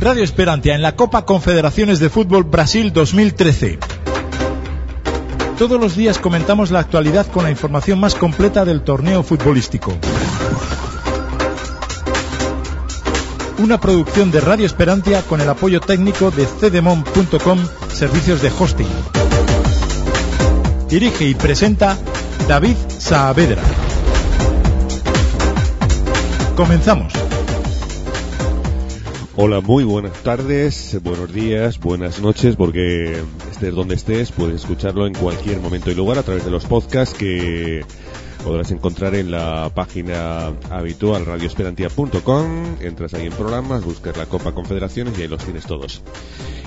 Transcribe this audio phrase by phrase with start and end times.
[0.00, 3.78] Radio Esperantia en la Copa Confederaciones de Fútbol Brasil 2013.
[5.58, 9.96] Todos los días comentamos la actualidad con la información más completa del torneo futbolístico.
[13.58, 17.58] Una producción de Radio Esperantia con el apoyo técnico de cdemon.com,
[17.88, 18.88] servicios de hosting.
[20.88, 21.96] Dirige y presenta
[22.48, 23.62] David Saavedra.
[26.56, 27.23] Comenzamos.
[29.36, 35.14] Hola, muy buenas tardes, buenos días, buenas noches, porque estés donde estés, puedes escucharlo en
[35.14, 37.84] cualquier momento y lugar a través de los podcasts que
[38.44, 42.76] podrás encontrar en la página habitual radioesperantia.com.
[42.80, 46.04] Entras ahí en programas, buscas la Copa Confederaciones y ahí los tienes todos.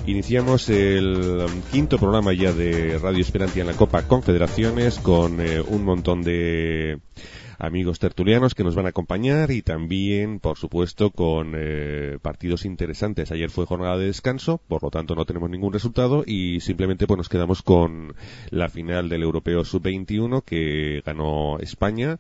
[0.06, 5.86] Iniciamos el quinto programa ya de Radio Esperantia en la Copa Confederaciones con eh, un
[5.86, 7.00] montón de
[7.58, 13.32] amigos tertulianos que nos van a acompañar y también, por supuesto, con eh, partidos interesantes.
[13.32, 17.18] Ayer fue jornada de descanso, por lo tanto no tenemos ningún resultado y simplemente pues
[17.18, 18.14] nos quedamos con
[18.52, 22.20] la final del Europeo Sub-21 que ganó España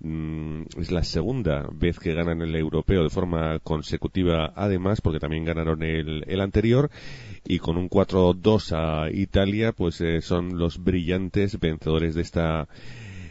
[0.00, 5.44] mm, es la segunda vez que ganan el europeo de forma consecutiva, además, porque también
[5.44, 6.90] ganaron el, el anterior,
[7.46, 12.68] y con un 4-2 a Italia, pues eh, son los brillantes vencedores de esta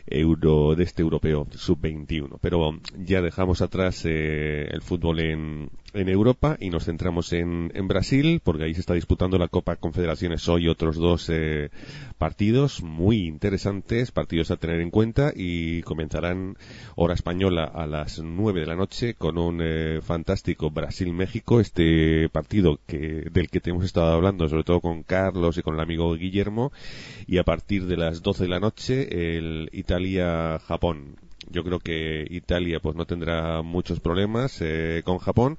[0.07, 2.37] euro de este europeo sub-21.
[2.41, 7.87] Pero ya dejamos atrás eh, el fútbol en, en Europa y nos centramos en, en,
[7.87, 11.69] Brasil, porque ahí se está disputando la Copa Confederaciones hoy otros dos eh,
[12.17, 16.57] partidos muy interesantes, partidos a tener en cuenta y comenzarán
[16.95, 22.79] hora española a las 9 de la noche con un eh, fantástico Brasil-México, este partido
[22.87, 26.13] que, del que te hemos estado hablando, sobre todo con Carlos y con el amigo
[26.15, 26.71] Guillermo,
[27.27, 31.17] y a partir de las 12 de la noche el Italia-Japón
[31.49, 35.57] yo creo que Italia pues no tendrá muchos problemas eh, con Japón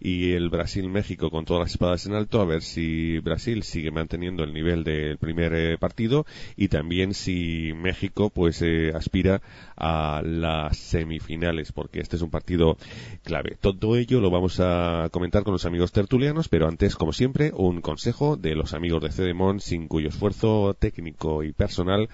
[0.00, 4.44] y el Brasil-México con todas las espadas en alto a ver si Brasil sigue manteniendo
[4.44, 6.26] el nivel del primer eh, partido
[6.56, 9.40] y también si México pues eh, aspira
[9.76, 12.76] a las semifinales porque este es un partido
[13.22, 13.56] clave.
[13.60, 17.80] Todo ello lo vamos a comentar con los amigos tertulianos pero antes como siempre un
[17.80, 22.08] consejo de los amigos de Cedemon sin cuyo esfuerzo técnico y personal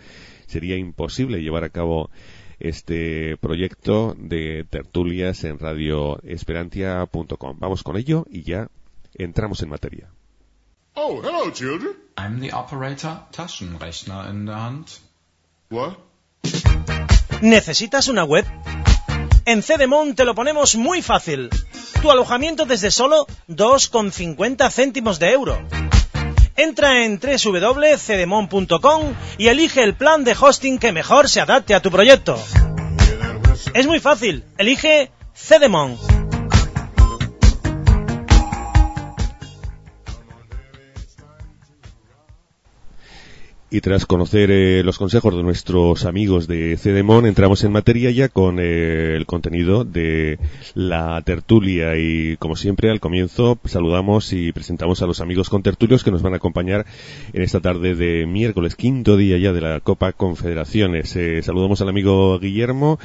[0.46, 2.10] sería imposible llevar a cabo
[2.60, 7.58] este proyecto de tertulias en radioesperantia.com.
[7.58, 8.68] Vamos con ello y ya
[9.14, 10.08] entramos en materia.
[10.94, 11.96] Oh, hello, children.
[12.16, 14.86] I'm the operator, Taschenrechner in der Hand.
[15.70, 15.94] What?
[17.40, 18.44] ¿Necesitas una web?
[19.46, 21.48] En Cedemon te lo ponemos muy fácil.
[22.02, 25.58] Tu alojamiento desde solo 2,50 céntimos de euro.
[26.60, 31.90] Entra en www.cedemon.com y elige el plan de hosting que mejor se adapte a tu
[31.90, 32.38] proyecto.
[33.72, 36.19] Es muy fácil, elige Cedemon.
[43.72, 48.28] Y tras conocer eh, los consejos de nuestros amigos de Cedemon, entramos en materia ya
[48.28, 50.40] con eh, el contenido de
[50.74, 51.96] la tertulia.
[51.96, 56.20] Y como siempre, al comienzo saludamos y presentamos a los amigos con tertulios que nos
[56.20, 56.84] van a acompañar
[57.32, 61.14] en esta tarde de miércoles, quinto día ya de la Copa Confederaciones.
[61.14, 62.98] Eh, saludamos al amigo Guillermo.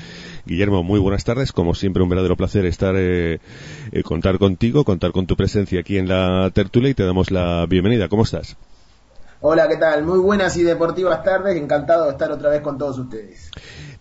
[0.48, 1.52] Guillermo, muy buenas tardes.
[1.52, 3.40] Como siempre, un verdadero placer estar, eh,
[3.92, 7.68] eh, contar contigo, contar con tu presencia aquí en la tertulia y te damos la
[7.68, 8.08] bienvenida.
[8.10, 8.58] ¿Cómo estás?
[9.42, 10.04] Hola, ¿qué tal?
[10.04, 11.56] Muy buenas y deportivas tardes.
[11.58, 13.52] Encantado de estar otra vez con todos ustedes.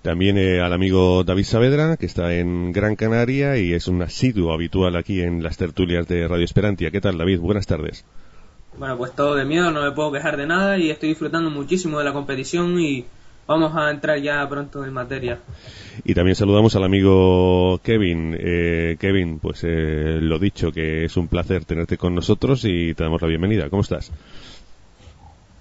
[0.01, 4.53] También eh, al amigo David Saavedra, que está en Gran Canaria y es un asiduo
[4.53, 6.91] habitual aquí en las tertulias de Radio Esperantia.
[6.91, 7.41] ¿Qué tal, David?
[7.41, 8.05] Buenas tardes.
[8.79, 11.99] Bueno, pues todo de miedo, no me puedo quejar de nada y estoy disfrutando muchísimo
[11.99, 13.05] de la competición y
[13.47, 15.41] vamos a entrar ya pronto en materia.
[16.05, 18.37] Y también saludamos al amigo Kevin.
[18.39, 23.05] Eh, Kevin, pues eh, lo dicho, que es un placer tenerte con nosotros y te
[23.05, 23.71] damos la bienvenida.
[23.71, 24.13] ¿Cómo estás?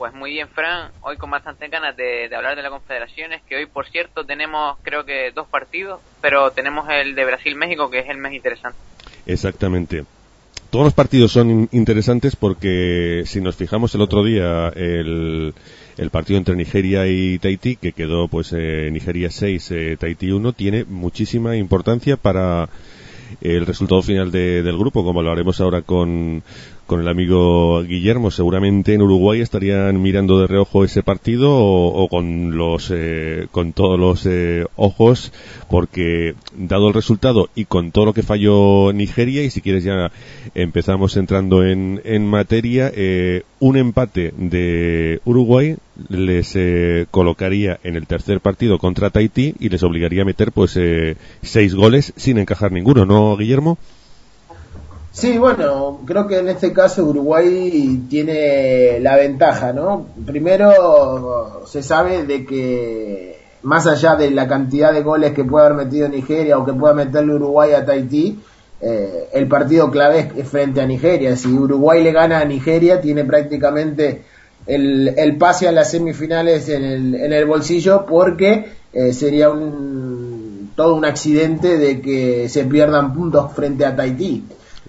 [0.04, 0.92] Pues muy bien, Fran.
[1.00, 5.06] Hoy con bastantes ganas de, hablar de las confederaciones, que hoy, por cierto, tenemos creo
[5.06, 8.78] que dos partidos, pero tenemos el de Brasil-México, que es el más interesante.
[9.26, 10.04] Exactamente.
[10.70, 15.54] Todos los partidos son interesantes porque si nos fijamos el otro día, el,
[15.96, 20.52] el partido entre Nigeria y Tahití, que quedó pues eh, Nigeria 6, eh, Tahití 1,
[20.52, 22.68] tiene muchísima importancia para
[23.40, 26.44] el resultado final de, del grupo, como lo haremos ahora con,
[26.86, 28.32] con el amigo Guillermo.
[28.32, 33.74] Seguramente en Uruguay estarían mirando de reojo ese partido o, o con los eh, con
[33.74, 35.32] todos los eh, ojos,
[35.70, 40.12] porque dado el resultado y con todo lo que falló Nigeria y si quieres ya
[40.56, 45.78] empezamos entrando en, en materia, eh, un empate de Uruguay
[46.10, 50.76] les eh, colocaría en el tercer partido contra Tahití y les obligaría a meter pues
[50.78, 53.78] eh, seis goles sin encajar ninguno, ¿no, Guillermo?
[55.14, 60.08] Sí, bueno, creo que en este caso Uruguay tiene la ventaja, ¿no?
[60.26, 65.86] Primero se sabe de que más allá de la cantidad de goles que puede haber
[65.86, 68.40] metido Nigeria o que pueda meterle Uruguay a Tahití,
[68.82, 71.36] eh, el partido clave es frente a Nigeria.
[71.36, 74.24] Si Uruguay le gana a Nigeria, tiene prácticamente
[74.66, 80.72] el, el pase a las semifinales en el, en el bolsillo porque eh, sería un,
[80.76, 84.44] todo un accidente de que se pierdan puntos frente a Tahití.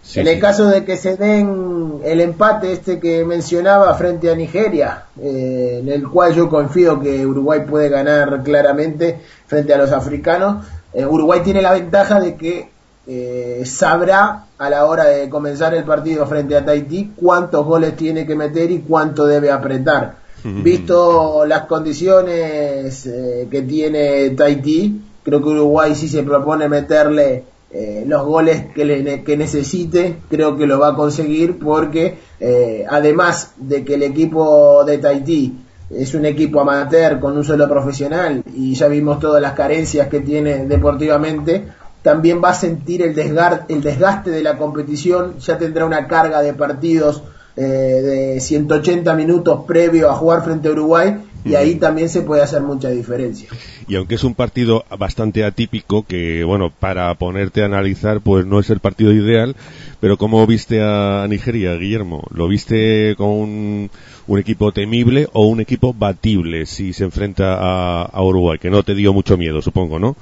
[0.04, 0.40] Sí, en el sí.
[0.40, 5.88] caso de que se den el empate este que mencionaba frente a Nigeria, eh, en
[5.88, 11.40] el cual yo confío que Uruguay puede ganar claramente frente a los africanos, eh, Uruguay
[11.42, 12.68] tiene la ventaja de que
[13.06, 18.26] eh, sabrá a la hora de comenzar el partido frente a Tahití cuántos goles tiene
[18.26, 20.22] que meter y cuánto debe apretar.
[20.44, 23.08] Visto las condiciones
[23.50, 29.22] que tiene Tahití, creo que Uruguay si se propone meterle eh, los goles que, le-
[29.24, 34.84] que necesite, creo que lo va a conseguir porque eh, además de que el equipo
[34.84, 35.58] de Tahití
[35.90, 40.20] es un equipo amateur con un solo profesional y ya vimos todas las carencias que
[40.20, 41.64] tiene deportivamente,
[42.02, 46.52] también va a sentir el, el desgaste de la competición, ya tendrá una carga de
[46.54, 47.22] partidos
[47.56, 52.42] eh, de 180 minutos previo a jugar frente a Uruguay y ahí también se puede
[52.42, 53.48] hacer mucha diferencia.
[53.86, 58.60] Y aunque es un partido bastante atípico, que bueno, para ponerte a analizar, pues no
[58.60, 59.54] es el partido ideal,
[60.00, 62.24] pero ¿cómo viste a Nigeria, Guillermo?
[62.30, 63.90] ¿Lo viste con un,
[64.26, 68.58] un equipo temible o un equipo batible si se enfrenta a, a Uruguay?
[68.58, 70.16] Que no te dio mucho miedo, supongo, ¿no?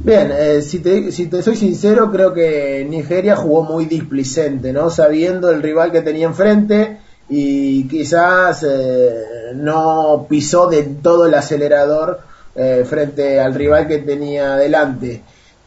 [0.00, 4.90] Bien, eh, si, te, si te soy sincero, creo que Nigeria jugó muy displicente, ¿no?
[4.90, 6.98] Sabiendo el rival que tenía enfrente
[7.28, 12.20] y quizás eh, no pisó de todo el acelerador
[12.54, 15.22] eh, frente al rival que tenía delante.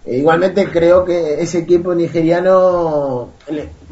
[0.05, 3.29] Eh, igualmente creo que ese equipo nigeriano,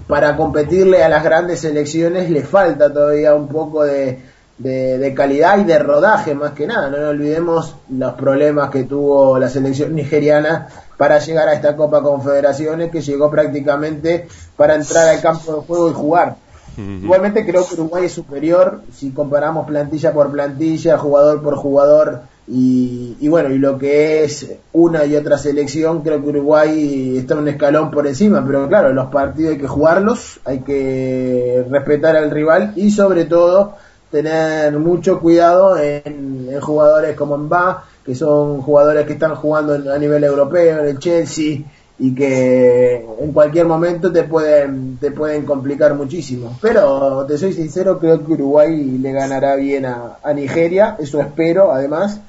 [0.07, 4.19] para competirle a las grandes selecciones, le falta todavía un poco de,
[4.57, 6.89] de, calidad y de rodaje más que nada.
[6.89, 12.91] No olvidemos los problemas que tuvo la selección nigeriana para llegar a esta Copa Confederaciones,
[12.91, 16.44] que llegó prácticamente para entrar al campo de juego y jugar.
[16.77, 23.17] Igualmente creo que Uruguay es superior si comparamos plantilla por plantilla, jugador por jugador y,
[23.19, 27.47] y bueno, y lo que es una y otra selección, creo que Uruguay está un
[27.47, 32.73] escalón por encima, pero claro, los partidos hay que jugarlos, hay que respetar al rival
[32.75, 33.75] y sobre todo
[34.11, 40.23] tener mucho cuidado en, jugadores como Mba, que son jugadores que están jugando a nivel
[40.23, 41.59] europeo, en el Chelsea,
[41.97, 46.57] y que en cualquier momento te pueden te pueden complicar muchísimo.
[46.61, 52.19] Pero te soy sincero, creo que Uruguay le ganará bien a, Nigeria, eso espero además,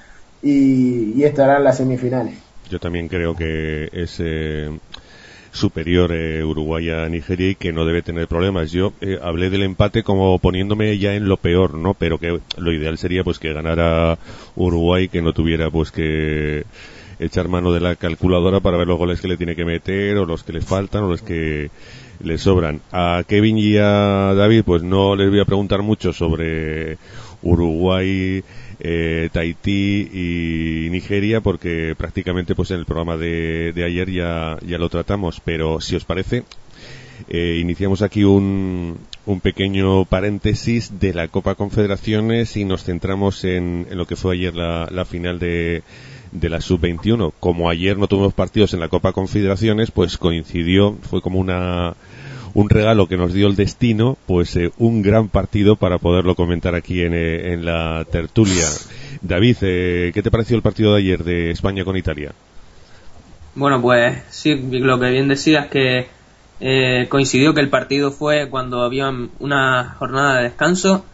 [0.42, 2.34] y, y estará en las semifinales.
[2.70, 4.70] Yo también creo que es eh,
[5.56, 8.70] superior eh, Uruguay a Nigeria y que no debe tener problemas.
[8.70, 11.94] Yo eh, hablé del empate como poniéndome ya en lo peor, ¿no?
[11.94, 14.18] Pero que lo ideal sería pues que ganara
[14.54, 16.64] Uruguay, que no tuviera pues que
[17.18, 20.26] echar mano de la calculadora para ver los goles que le tiene que meter o
[20.26, 21.70] los que le faltan o los que
[22.22, 22.80] le sobran.
[22.92, 26.98] A Kevin y a David pues no les voy a preguntar mucho sobre
[27.42, 28.42] Uruguay,
[28.80, 34.78] eh, Tahití y Nigeria porque prácticamente pues en el programa de, de ayer ya, ya
[34.78, 36.44] lo tratamos pero si os parece
[37.28, 43.87] eh, iniciamos aquí un, un pequeño paréntesis de la Copa Confederaciones y nos centramos en,
[43.90, 45.82] lo que fue ayer la final de,
[46.33, 47.33] de la Sub-21.
[47.40, 51.95] Como ayer no tuvimos partidos en la Copa Confederaciones, pues coincidió, fue como una,
[52.54, 56.75] un regalo que nos dio el destino, pues eh, un gran partido para poderlo comentar
[56.75, 58.66] aquí en, eh, en la tertulia.
[59.23, 62.33] David, eh, ¿qué te pareció el partido de ayer de España con Italia?
[63.54, 66.09] Bueno, pues sí, lo que bien decías que
[66.61, 71.04] eh, coincidió que el partido fue cuando había una jornada de descanso.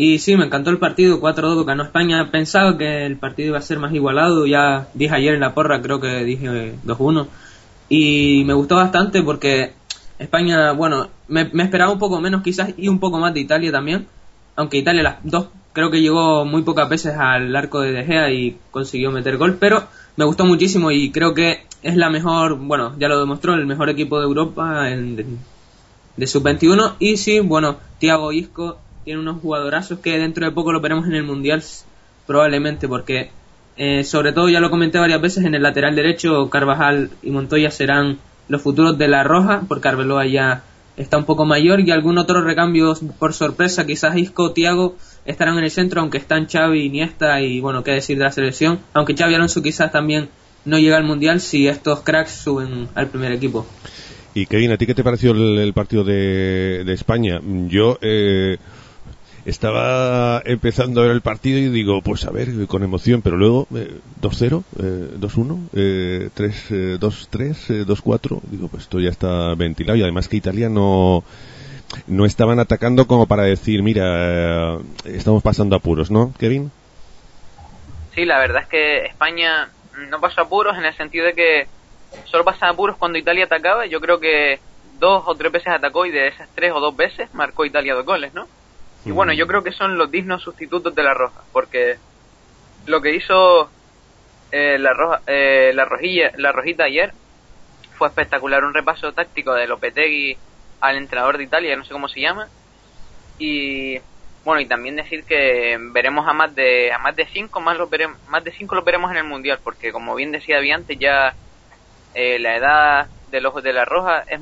[0.00, 2.30] Y sí, me encantó el partido, 4-2 ganó España.
[2.30, 5.82] Pensaba que el partido iba a ser más igualado, ya dije ayer en la porra,
[5.82, 7.26] creo que dije 2-1.
[7.88, 9.72] Y me gustó bastante porque
[10.20, 13.72] España, bueno, me, me esperaba un poco menos quizás y un poco más de Italia
[13.72, 14.06] también.
[14.54, 18.30] Aunque Italia las dos creo que llegó muy pocas veces al arco de De Gea
[18.30, 22.94] y consiguió meter gol, pero me gustó muchísimo y creo que es la mejor, bueno,
[23.00, 25.26] ya lo demostró, el mejor equipo de Europa en, de,
[26.16, 28.78] de sub-21 y sí, bueno, Thiago Isco
[29.08, 31.64] tiene unos jugadorazos que dentro de poco lo veremos en el Mundial
[32.26, 33.30] probablemente porque
[33.78, 37.70] eh, sobre todo ya lo comenté varias veces en el lateral derecho Carvajal y Montoya
[37.70, 40.62] serán los futuros de la Roja porque Arbeloa ya
[40.98, 45.64] está un poco mayor y algún otro recambio por sorpresa quizás Isco Thiago estarán en
[45.64, 49.34] el centro aunque están Xavi Iniesta y bueno qué decir de la selección aunque Xavi
[49.36, 50.28] Alonso quizás también
[50.66, 53.66] no llega al mundial si estos cracks suben al primer equipo
[54.34, 57.40] Y Kevin, ¿a ti qué te pareció el, el partido de, de España?
[57.68, 58.58] Yo eh,
[59.48, 64.62] estaba empezando el partido y digo, pues a ver, con emoción, pero luego eh, 2-0,
[64.78, 70.02] eh, 2-1, eh, 3, eh, 2-3, eh, 2-4, digo, pues esto ya está ventilado y
[70.02, 71.24] además que Italia no
[72.06, 76.70] no estaban atacando como para decir, mira, eh, estamos pasando apuros, ¿no, Kevin?
[78.14, 79.70] Sí, la verdad es que España
[80.10, 81.66] no pasó apuros en el sentido de que
[82.26, 83.86] solo pasaba apuros cuando Italia atacaba.
[83.86, 84.60] Yo creo que
[84.98, 88.04] dos o tres veces atacó y de esas tres o dos veces marcó Italia dos
[88.04, 88.46] goles, ¿no?
[89.08, 91.96] Y bueno, yo creo que son los dignos sustitutos de la Roja, porque
[92.84, 93.70] lo que hizo
[94.52, 97.14] eh, la, roja, eh, la, rojilla, la Rojita ayer
[97.96, 100.36] fue espectacular, un repaso táctico de Lopetegui
[100.82, 102.48] al entrenador de Italia, no sé cómo se llama,
[103.38, 103.98] y
[104.44, 107.88] bueno, y también decir que veremos a más de a más de cinco más los
[107.88, 111.34] veremos, más de cinco los veremos en el mundial, porque como bien decía antes ya
[112.12, 114.38] eh, la edad de los de la Roja es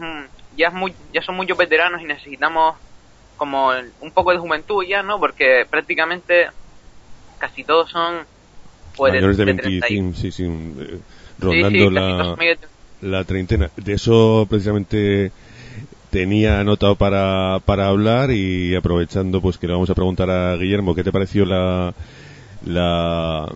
[0.57, 2.77] ya es muy ya son muchos veteranos y necesitamos
[3.37, 5.19] como un poco de juventud ya, ¿no?
[5.19, 6.49] Porque prácticamente
[7.39, 8.27] casi todos son
[8.97, 11.03] pues Mayores de 30 y- 25, sí, sí, eh, Sí,
[11.39, 12.59] rondando sí, casi la, de-
[13.03, 13.71] la treintena.
[13.77, 15.33] De eso precisamente
[16.11, 20.95] tenía anotado para, para hablar y aprovechando pues que le vamos a preguntar a Guillermo
[20.95, 21.93] qué te pareció la
[22.65, 23.47] la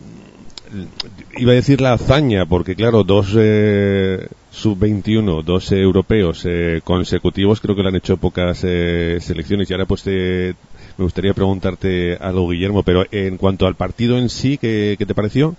[1.38, 6.80] iba a decir la hazaña porque claro dos eh, sub 21 dos eh, europeos eh,
[6.84, 7.60] consecutivos.
[7.60, 9.70] Creo que lo han hecho pocas eh, selecciones.
[9.70, 10.54] Y ahora pues me
[10.98, 15.56] gustaría preguntarte algo Guillermo pero en cuanto al partido en sí qué, qué te pareció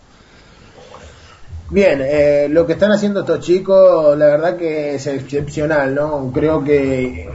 [1.72, 6.30] Bien, eh, lo que están haciendo estos chicos, la verdad que es excepcional, ¿no?
[6.34, 7.30] Creo que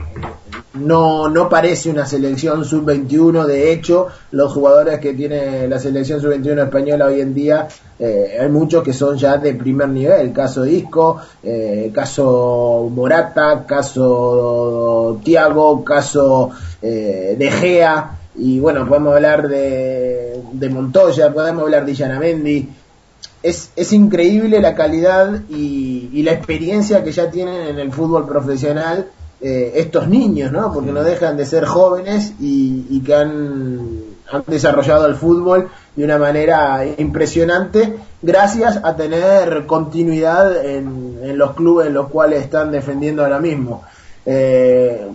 [0.75, 6.65] no, no parece una selección sub-21, de hecho, los jugadores que tiene la selección sub-21
[6.65, 7.67] española hoy en día,
[7.97, 15.19] eh, hay muchos que son ya de primer nivel, caso Isco, eh, caso Morata, caso
[15.23, 21.95] Tiago, caso eh, De Gea, y bueno, podemos hablar de, de Montoya, podemos hablar de
[21.95, 22.69] Yanamendi,
[23.43, 28.27] es, es increíble la calidad y, y la experiencia que ya tienen en el fútbol
[28.27, 29.07] profesional
[29.39, 30.73] eh, estos niños, ¿no?
[30.73, 33.89] Porque no dejan de ser jóvenes y, que han,
[34.31, 41.53] han desarrollado el fútbol de una manera impresionante gracias a tener continuidad en, en los
[41.53, 43.83] clubes en los cuales están defendiendo ahora mismo.
[44.25, 45.07] Eh,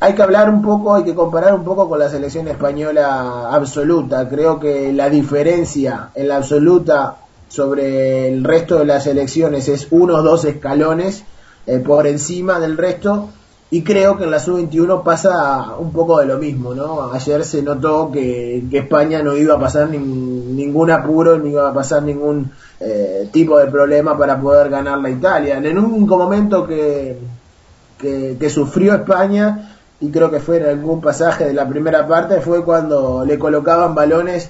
[0.00, 4.26] hay que hablar un poco, hay que comparar un poco con la selección española absoluta.
[4.30, 7.16] Creo que la diferencia en la absoluta
[7.48, 11.24] sobre el resto de las selecciones es uno o dos escalones
[11.66, 13.30] eh, por encima del resto
[13.70, 17.12] y creo que en la sub-21 pasa un poco de lo mismo, ¿no?
[17.12, 21.74] Ayer se notó que, España no iba a pasar nin- ningún apuro, no iba a
[21.74, 22.50] pasar ningún
[22.80, 25.58] eh, tipo de problema para poder ganar la Italia.
[25.58, 27.18] En el único momento que,
[27.98, 32.40] que, que sufrió España, y creo que fue en algún pasaje de la primera parte,
[32.40, 34.48] fue cuando le colocaban balones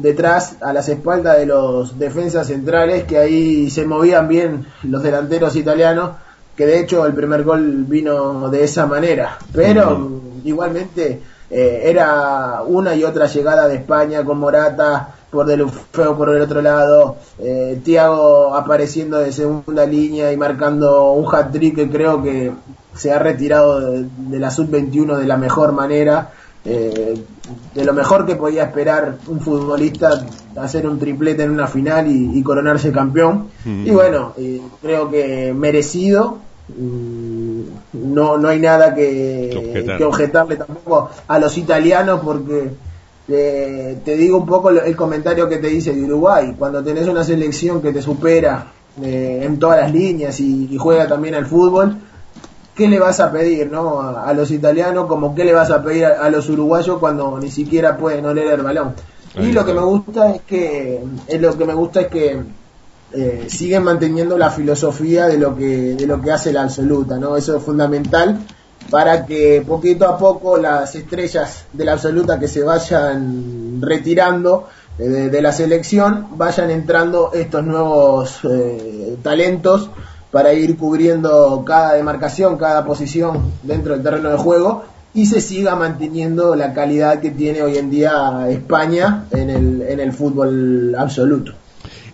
[0.00, 5.56] detrás a las espaldas de los defensas centrales, que ahí se movían bien los delanteros
[5.56, 6.10] italianos,
[6.56, 9.38] que de hecho el primer gol vino de esa manera.
[9.52, 16.16] Pero mm, igualmente eh, era una y otra llegada de España con Morata por Delufeo
[16.16, 21.90] por el otro lado, eh, Tiago apareciendo de segunda línea y marcando un hat-trick que
[21.90, 22.52] creo que
[22.96, 26.32] se ha retirado de, de la sub-21 de la mejor manera.
[26.64, 27.14] Eh,
[27.74, 30.26] de lo mejor que podía esperar un futbolista
[30.56, 33.46] hacer un triplete en una final y, y coronarse campeón.
[33.64, 33.86] Mm.
[33.86, 36.38] Y bueno, eh, creo que merecido.
[36.68, 37.60] Mm,
[38.14, 39.98] No, no hay nada Que que, objetar.
[39.98, 42.70] que objetarle tampoco a los italianos porque
[43.28, 46.54] eh, te digo un poco el comentario que te dice de Uruguay.
[46.58, 48.66] Cuando tenés una selección que te supera
[49.02, 51.96] eh, en todas las líneas y, y juega también al fútbol,
[52.80, 55.82] ¿qué le vas a pedir no a, a los italianos como qué le vas a
[55.82, 58.94] pedir a, a los uruguayos cuando ni siquiera pueden oler el balón?
[59.36, 62.40] Ahí Y lo que me gusta es que es lo que me gusta es que
[63.12, 67.36] eh, siguen manteniendo la filosofía de lo que de lo que hace la absoluta, ¿no?
[67.36, 68.38] Eso es fundamental
[68.88, 74.68] para que poquito a poco las estrellas de la absoluta que se vayan retirando
[74.98, 79.90] eh, de, de la selección vayan entrando estos nuevos eh, talentos
[80.30, 85.74] para ir cubriendo cada demarcación, cada posición dentro del terreno de juego y se siga
[85.74, 91.52] manteniendo la calidad que tiene hoy en día España en el, en el fútbol absoluto.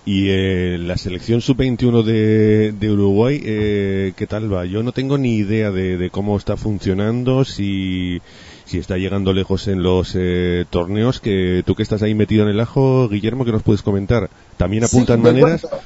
[0.09, 4.65] Y eh, la selección sub-21 de, de Uruguay, eh, ¿qué tal va?
[4.65, 8.23] Yo no tengo ni idea de, de cómo está funcionando, si,
[8.67, 12.51] si está llegando lejos en los eh, torneos, que tú que estás ahí metido en
[12.51, 14.31] el ajo, Guillermo, que nos puedes comentar?
[14.57, 15.63] ¿También apuntan Sí, maneras?
[15.63, 15.81] cuento.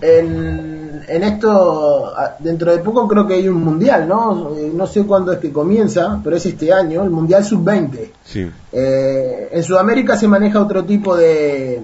[0.00, 4.54] En, en esto, dentro de poco creo que hay un mundial, ¿no?
[4.56, 8.10] Eh, No sé cuándo es que comienza, pero es este año, el mundial sub-20.
[8.24, 8.50] Sí.
[8.72, 11.82] Eh, en Sudamérica se maneja otro tipo de,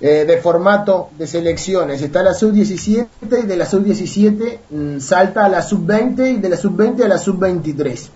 [0.00, 2.02] eh, de formato de selecciones.
[2.02, 3.06] Está la sub-17
[3.42, 7.18] y de la sub-17 mm, salta a la sub-20 y de la sub-20 a la
[7.18, 8.08] sub-23.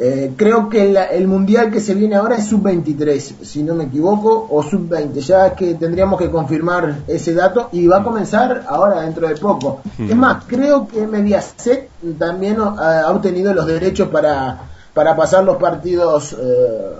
[0.00, 3.84] Eh, creo que la- el mundial que se viene ahora es sub-23, si no me
[3.84, 5.20] equivoco, o sub-20.
[5.20, 9.34] Ya es que tendríamos que confirmar ese dato y va a comenzar ahora dentro de
[9.34, 9.80] poco.
[9.98, 10.10] Mm.
[10.10, 14.60] Es más, creo que Mediaset también ha, ha obtenido los derechos para,
[14.94, 16.90] para pasar los partidos eh,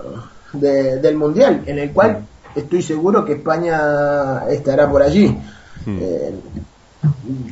[0.53, 5.37] de- del mundial, en el cual estoy seguro que España estará por allí.
[5.87, 6.33] Eh,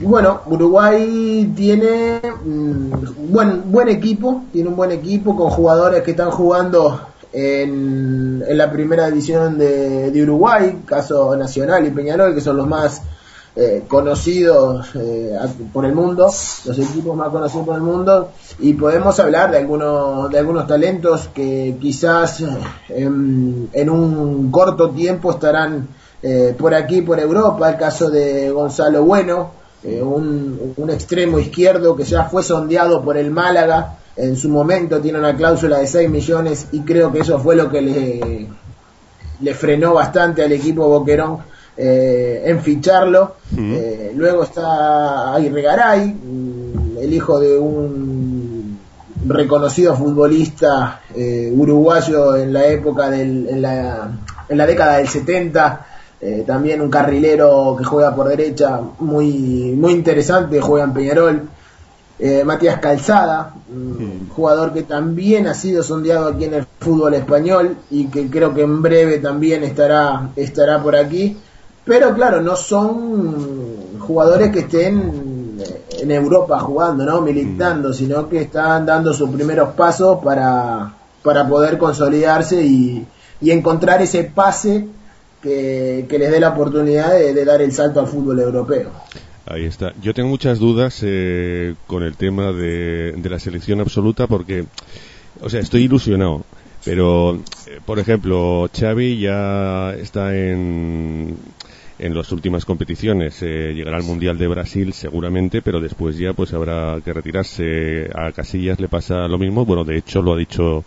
[0.02, 6.32] bueno, Uruguay tiene mm, buen buen equipo, tiene un buen equipo con jugadores que están
[6.32, 7.00] jugando
[7.32, 13.02] en, la primera división de, Uruguay, caso Nacional y Peñarol, que son los más
[13.56, 15.38] eh, conocidos eh,
[15.72, 20.30] por el mundo, los equipos más conocidos por el mundo, y podemos hablar de algunos
[20.30, 22.48] de algunos talentos que quizás eh,
[22.90, 25.88] en, en un corto tiempo estarán
[26.22, 29.52] eh, por aquí, por Europa, el caso de Gonzalo Bueno,
[29.84, 35.00] eh, un, un extremo izquierdo que ya fue sondeado por el Málaga, en su momento
[35.00, 38.48] tiene una cláusula de 6 millones y creo que eso fue lo que le,
[39.42, 41.40] le frenó bastante al equipo Boquerón
[41.78, 43.36] eh, en ficharlo.
[43.56, 45.62] Eh, luego está Aguirre
[46.08, 48.80] mm, el hijo de un
[49.28, 54.10] reconocido futbolista eh, uruguayo en la época del, en la,
[54.50, 55.86] en la década del 70.
[56.20, 61.42] Eh, también un carrilero que juega por derecha muy muy interesante, juega en Peñarol.
[62.20, 67.78] Eh, Matías Calzada, mm, jugador que también ha sido sondeado aquí en el fútbol español
[67.92, 71.38] y que creo que en breve también estará, estará por aquí.
[71.86, 75.62] Pero claro, no son jugadores que estén
[76.00, 77.22] en Europa jugando, ¿no?
[77.22, 80.92] Militando, sino que están dando sus primeros pasos para,
[81.24, 83.06] para poder consolidarse y,
[83.40, 84.88] y encontrar ese pase
[85.42, 88.92] que, que les dé la oportunidad de, de dar el salto al fútbol europeo.
[89.46, 89.94] Ahí está.
[90.02, 94.66] Yo tengo muchas dudas eh, con el tema de, de la selección absoluta porque,
[95.42, 96.44] o sea, estoy ilusionado.
[96.84, 101.38] Pero, eh, por ejemplo, Xavi ya está en,
[101.98, 103.38] en las últimas competiciones.
[103.42, 108.10] Eh, llegará al Mundial de Brasil seguramente, pero después ya pues habrá que retirarse.
[108.14, 109.66] A Casillas le pasa lo mismo.
[109.66, 110.84] Bueno, de hecho lo ha dicho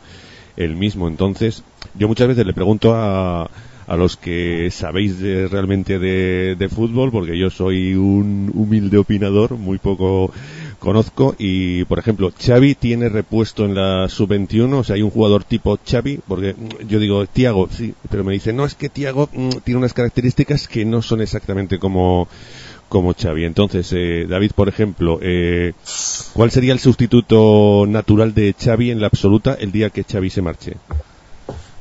[0.56, 1.08] él mismo.
[1.08, 3.50] Entonces, yo muchas veces le pregunto a,
[3.90, 9.56] a los que sabéis de- realmente de, de fútbol, porque yo soy un humilde opinador,
[9.58, 10.32] muy poco
[10.78, 15.42] conozco, y por ejemplo, Xavi tiene repuesto en la sub-21, o sea, hay un jugador
[15.42, 19.28] tipo Xavi, porque mm, yo digo, Tiago, sí, pero me dice, no, es que Tiago
[19.32, 22.28] mm, tiene unas características que no son exactamente como
[22.88, 23.44] como Xavi.
[23.44, 25.72] Entonces, eh, David, por ejemplo, eh,
[26.32, 30.42] ¿cuál sería el sustituto natural de Xavi en la absoluta el día que Xavi se
[30.42, 30.76] marche?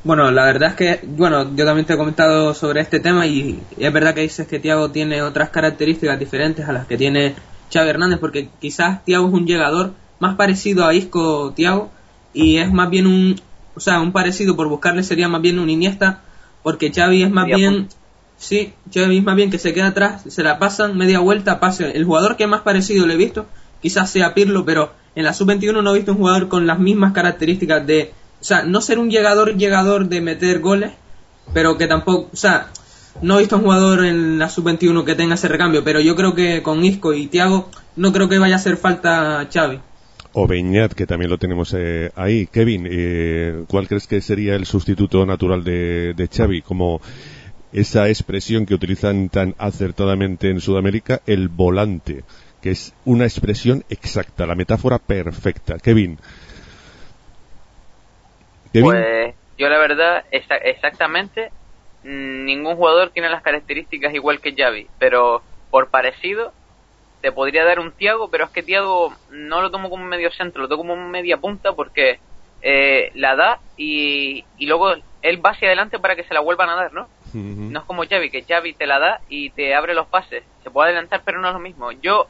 [0.02, 3.60] Bueno, la verdad es que, bueno, yo también te he comentado sobre este tema y
[3.76, 7.34] es verdad que dices que Tiago tiene otras características diferentes a las que tiene
[7.72, 11.90] Xavi Hernández, porque quizás Tiago es un llegador más parecido a Isco Tiago
[12.32, 13.38] y es más bien un,
[13.74, 16.22] o sea, un parecido por buscarle sería más bien un Iniesta,
[16.62, 17.96] porque Xavi es más Media bien, punta.
[18.38, 21.90] sí, Xavi es más bien que se queda atrás, se la pasan media vuelta, pase.
[21.94, 23.46] El jugador que más parecido le he visto,
[23.82, 27.12] quizás sea Pirlo, pero en la sub-21 no he visto un jugador con las mismas
[27.12, 30.92] características de, o sea, no ser un llegador, llegador de meter goles,
[31.52, 32.68] pero que tampoco, o sea,
[33.22, 36.34] no he visto un jugador en la sub-21 que tenga ese recambio, pero yo creo
[36.34, 39.80] que con Isco y Thiago no creo que vaya a hacer falta Xavi.
[40.32, 42.46] O Beñat, que también lo tenemos eh, ahí.
[42.46, 46.62] Kevin, eh, ¿cuál crees que sería el sustituto natural de, de Xavi?
[46.62, 47.00] Como
[47.72, 52.22] esa expresión que utilizan tan acertadamente en Sudamérica, el volante,
[52.62, 55.78] que es una expresión exacta, la metáfora perfecta.
[55.78, 56.18] Kevin.
[58.72, 61.50] Pues yo la verdad, exa- exactamente,
[62.04, 66.52] mm, ningún jugador tiene las características igual que Xavi, pero por parecido
[67.20, 70.30] te podría dar un Tiago, pero es que Tiago no lo tomo como un medio
[70.32, 72.18] centro, lo tomo como un media punta porque
[72.62, 76.70] eh, la da y, y luego él va hacia adelante para que se la vuelvan
[76.70, 77.08] a dar, ¿no?
[77.72, 80.42] No es como Xavi, que Xavi te la da y te abre los pases.
[80.64, 81.92] Se puede adelantar, pero no es lo mismo.
[81.92, 82.26] Yo,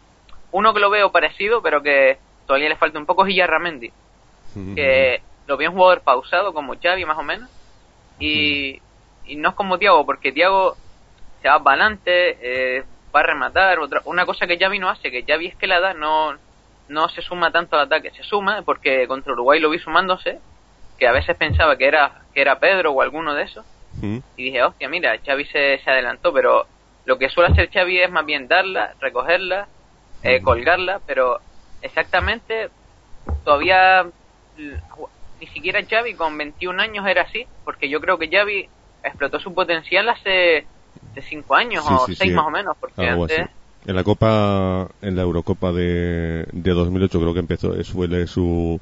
[0.50, 3.90] uno que lo veo parecido, pero que todavía le falta un poco, es Yarramendi
[4.56, 4.74] Ujú.
[4.74, 5.20] que
[5.50, 7.50] lo veo un jugador pausado como Xavi más o menos.
[8.20, 8.80] Y,
[9.26, 10.76] y no es como Tiago porque Tiago
[11.42, 12.84] se va para adelante eh,
[13.14, 15.80] va a rematar otra una cosa que Xavi no hace que Xavi es que la
[15.80, 16.36] da no
[16.88, 20.38] no se suma tanto al ataque se suma porque contra Uruguay lo vi sumándose
[20.98, 23.64] que a veces pensaba que era que era Pedro o alguno de esos.
[23.98, 24.22] Ujú.
[24.36, 26.66] y dije hostia mira Xavi se, se adelantó pero
[27.06, 29.66] Lo que suele hacer Xavi es más bien darla, recogerla,
[30.22, 31.40] eh, colgarla, pero
[31.82, 32.70] exactamente
[33.44, 34.06] todavía
[35.40, 38.68] ni siquiera Xavi con 21 años era así, porque yo creo que Xavi
[39.02, 40.66] explotó su potencial hace,
[41.12, 42.36] hace 5 años Sí, o sí, 6 sí.
[42.36, 43.40] más o menos, porque Algo antes...
[43.40, 43.50] así.
[43.86, 48.78] En la Copa, en la Eurocopa de, de 2008 creo que empezó, eh, fue su,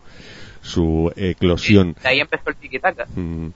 [0.60, 1.94] su eclosión.
[2.02, 3.06] ahí empezó el tiquitaca.
[3.14, 3.50] Mm.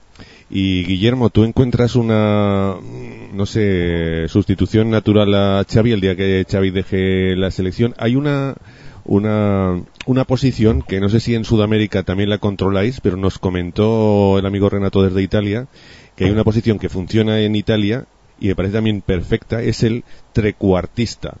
[0.49, 6.45] Y Guillermo, ¿tú encuentras una, mm, no sé, sustitución natural a Xavi el día que
[6.49, 7.93] Xavi deje la selección?
[7.97, 8.55] Hay una,
[9.05, 14.37] una, una posición que no sé si en Sudamérica también la controláis, pero nos comentó
[14.39, 15.67] el amigo Renato desde Italia
[16.15, 18.05] que hay una posición que funciona en Italia
[18.39, 21.37] y me parece también perfecta, es el trecuartista.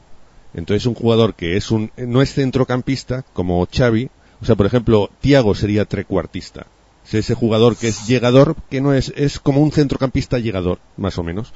[0.53, 4.09] Entonces un jugador que es un, no es centrocampista como Xavi,
[4.41, 6.67] o sea, por ejemplo, Tiago sería trecuartista.
[7.05, 11.17] Es ese jugador que es llegador, que no es, es como un centrocampista llegador, más
[11.17, 11.53] o menos.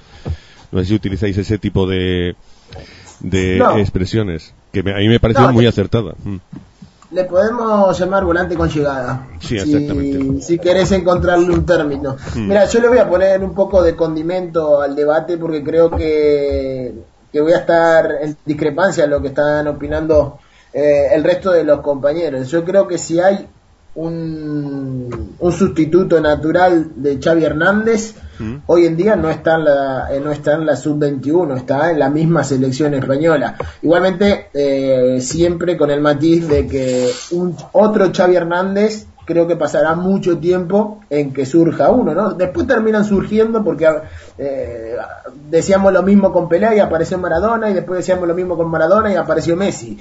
[0.72, 2.36] No sé si utilizáis ese tipo de,
[3.20, 3.78] de No.
[3.78, 6.14] expresiones, que me- a mí me pareció No, muy acertada.
[6.24, 6.38] Mm.
[7.12, 9.28] Le podemos llamar volante con llegada.
[9.40, 10.42] Sí, Si- exactamente.
[10.42, 12.18] Si, querés encontrarle un término.
[12.36, 12.48] Hmm.
[12.50, 16.94] Mira, yo le voy a poner un poco de condimento al debate porque creo que,
[17.32, 20.40] que voy a estar en discrepancia en lo que están opinando
[20.74, 22.50] eh, el resto de los compañeros.
[22.52, 23.48] Yo creo que si hay
[23.98, 28.58] un, un sustituto natural de Xavi Hernández, Mm.
[28.68, 32.00] hoy en día no está en la, eh, no está en la sub-21, está en
[32.00, 33.56] la misma selección española.
[33.82, 39.94] Igualmente, eh, siempre con el matiz de que un otro Xavi Hernández creo que pasará
[39.94, 42.34] mucho tiempo en que surja uno, ¿no?
[42.34, 43.86] Después terminan surgiendo porque
[44.38, 44.96] eh,
[45.50, 49.12] decíamos lo mismo con Pelé y apareció Maradona y después decíamos lo mismo con Maradona
[49.12, 50.00] y apareció Messi.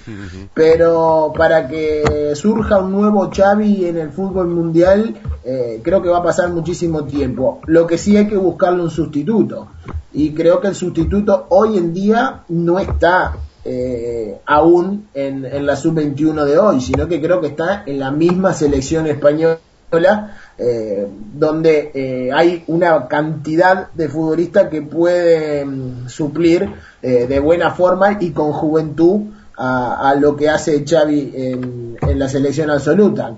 [0.55, 6.19] Pero para que surja un nuevo Xavi en el fútbol mundial, eh, creo que va
[6.19, 7.61] a pasar muchísimo tiempo.
[7.67, 9.67] Lo que sí hay que buscarle un sustituto.
[10.13, 13.35] Y creo que el sustituto hoy en día no está
[13.67, 18.11] eh, aún en, en la sub-21 de hoy, sino que creo que está en la
[18.11, 19.59] misma selección española,
[20.59, 28.19] eh, donde eh, hay una cantidad de futbolistas que pueden suplir eh, de buena forma
[28.21, 29.23] y con juventud
[29.57, 33.37] a, a lo que hace Xavi en, en la selección absoluta.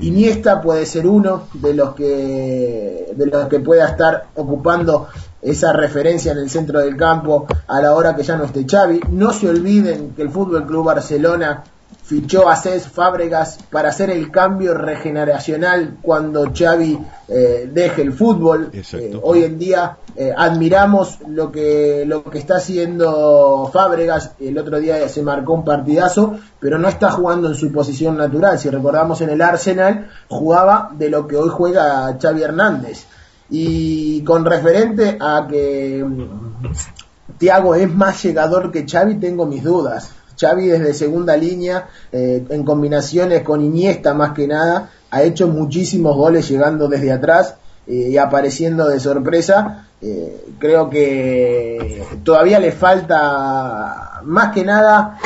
[0.00, 5.08] Iniesta puede ser uno de los que de los que pueda estar ocupando
[5.42, 9.00] esa referencia en el centro del campo a la hora que ya no esté Xavi.
[9.10, 11.64] No se olviden que el Fútbol Club Barcelona
[12.10, 16.98] fichó a Cés Fábregas para hacer el cambio regeneracional cuando Xavi
[17.28, 18.70] eh, deje el fútbol.
[18.72, 24.32] Eh, hoy en día eh, admiramos lo que lo que está haciendo Fábregas.
[24.40, 28.58] El otro día se marcó un partidazo, pero no está jugando en su posición natural.
[28.58, 33.06] Si recordamos en el Arsenal jugaba de lo que hoy juega Xavi Hernández.
[33.50, 40.12] Y con referente a que mm, Tiago es más llegador que Xavi, tengo mis dudas.
[40.40, 46.16] Xavi desde segunda línea, eh, en combinaciones con Iniesta más que nada, ha hecho muchísimos
[46.16, 49.86] goles llegando desde atrás eh, y apareciendo de sorpresa.
[50.00, 55.18] Eh, creo que todavía le falta más que nada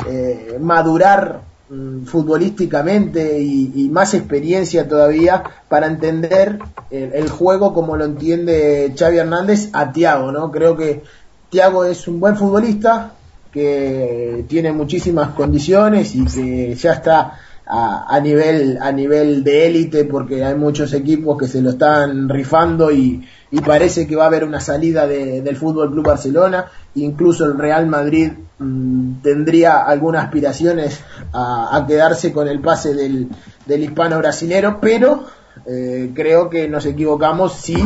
[0.61, 6.59] madurar mm, futbolísticamente y, más experiencia todavía para entender
[6.91, 10.51] el, el juego como lo entiende Xavi Hernández a Tiago, ¿no?
[10.51, 11.03] Creo que
[11.51, 13.13] Tiago es un buen futbolista,
[13.53, 20.05] que tiene muchísimas condiciones y que ya está a, a nivel a nivel de élite
[20.05, 24.27] porque hay muchos equipos que se lo están rifando y, y parece que va a
[24.27, 30.25] haber una salida de- del Fútbol Club Barcelona incluso el Real Madrid mm, tendría algunas
[30.25, 31.01] aspiraciones
[31.33, 33.29] a, a quedarse con el pase del,
[33.67, 35.25] del hispano brasilero pero
[35.67, 37.77] eh, creo que nos equivocamos si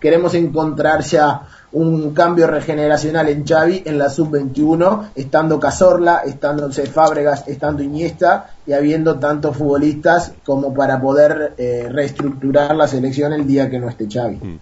[0.00, 6.90] queremos encontrar ya un cambio regeneracional en Xavi en la sub-21, estando Cazorla, estando Cés
[6.90, 13.46] Fábregas, estando Iniesta y habiendo tantos futbolistas como para poder eh, reestructurar la selección el
[13.46, 14.60] día que no esté Xavi.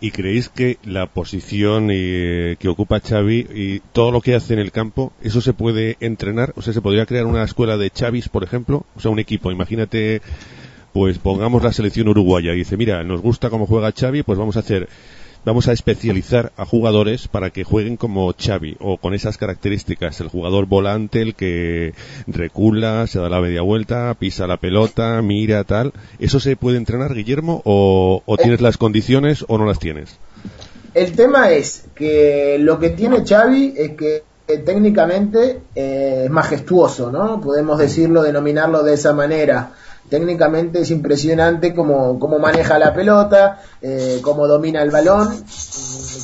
[0.00, 4.60] ¿Y creéis que la posición eh, que ocupa Xavi y todo lo que hace en
[4.60, 6.52] el campo, eso se puede entrenar?
[6.54, 8.86] O sea, ¿se podría crear una escuela de Xavis, por ejemplo?
[8.94, 10.22] O sea, un equipo, imagínate,
[10.92, 14.56] pues pongamos la selección uruguaya y dice, mira, nos gusta cómo juega Xavi, pues vamos
[14.56, 14.88] a hacer,
[15.48, 20.20] vamos a especializar a jugadores para que jueguen como Xavi o con esas características.
[20.20, 21.94] El jugador volante, el que
[22.26, 25.94] recula, se da la media vuelta, pisa la pelota, mira, tal.
[26.18, 27.62] ¿Eso se puede entrenar, Guillermo?
[27.64, 30.18] ¿O, o tienes las condiciones o no las tienes?
[30.92, 37.10] El tema es que lo que tiene Xavi es que eh, técnicamente eh, es majestuoso,
[37.10, 37.40] ¿no?
[37.40, 39.72] Podemos decirlo, denominarlo de esa manera.
[40.08, 45.28] Técnicamente es impresionante cómo, cómo maneja la pelota, eh, cómo domina el balón.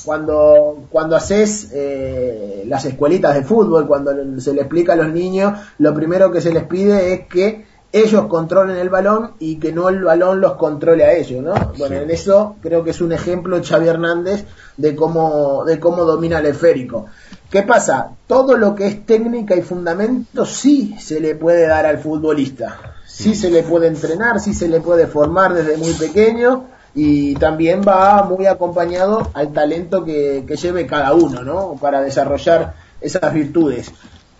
[0.04, 5.58] Cuando, cuando haces eh, las escuelitas de fútbol, cuando se le explica a los niños,
[5.78, 9.88] lo primero que se les pide es que ellos controlen el balón y que no
[9.88, 11.54] el balón los controle a ellos, ¿no?
[11.78, 16.40] Bueno, en eso creo que es un ejemplo Xavi Hernández de cómo, de cómo domina
[16.40, 17.06] el esférico.
[17.48, 18.10] ¿Qué pasa?
[18.26, 22.93] Todo lo que es técnica y fundamento sí se le puede dar al futbolista.
[23.16, 27.82] Sí se le puede entrenar, sí se le puede formar desde muy pequeño y también
[27.86, 31.76] va muy acompañado al talento que, que lleve cada uno, ¿no?
[31.80, 33.92] Para desarrollar esas virtudes.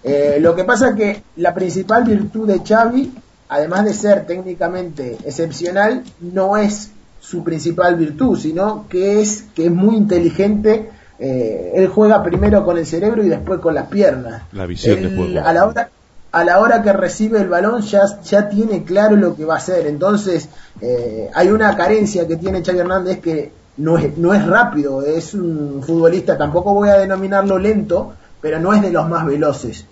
[0.02, 3.12] Eh, lo que pasa es que la principal virtud de Xavi
[3.48, 9.72] además de ser técnicamente excepcional, no es su principal virtud, sino que es que es
[9.72, 10.90] muy inteligente.
[11.18, 14.42] Eh, él juega primero con el cerebro y después con las piernas.
[14.52, 15.40] La visión de juego.
[15.46, 15.88] A la hora
[16.35, 19.59] a la hora que recibe el balón ya, ya tiene claro lo que va a
[19.59, 19.87] hacer.
[19.87, 20.49] Entonces,
[20.81, 25.35] eh, hay una carencia que tiene Xavi Hernández que no es, no es rápido, es
[25.35, 29.85] un futbolista, tampoco voy a denominarlo lento, pero no es de los más veloces.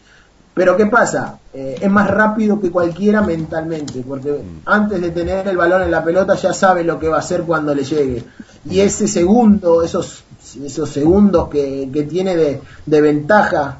[0.55, 1.38] Pero ¿qué pasa?
[1.55, 4.61] Eh, es más rápido que cualquiera mentalmente, porque Mm.
[4.66, 7.42] antes de tener el balón en la pelota ya sabe lo que va a hacer
[7.42, 8.22] cuando le llegue.
[8.68, 10.24] Y ese segundo, esos,
[10.62, 13.78] esos segundos que, que tiene de, de ventaja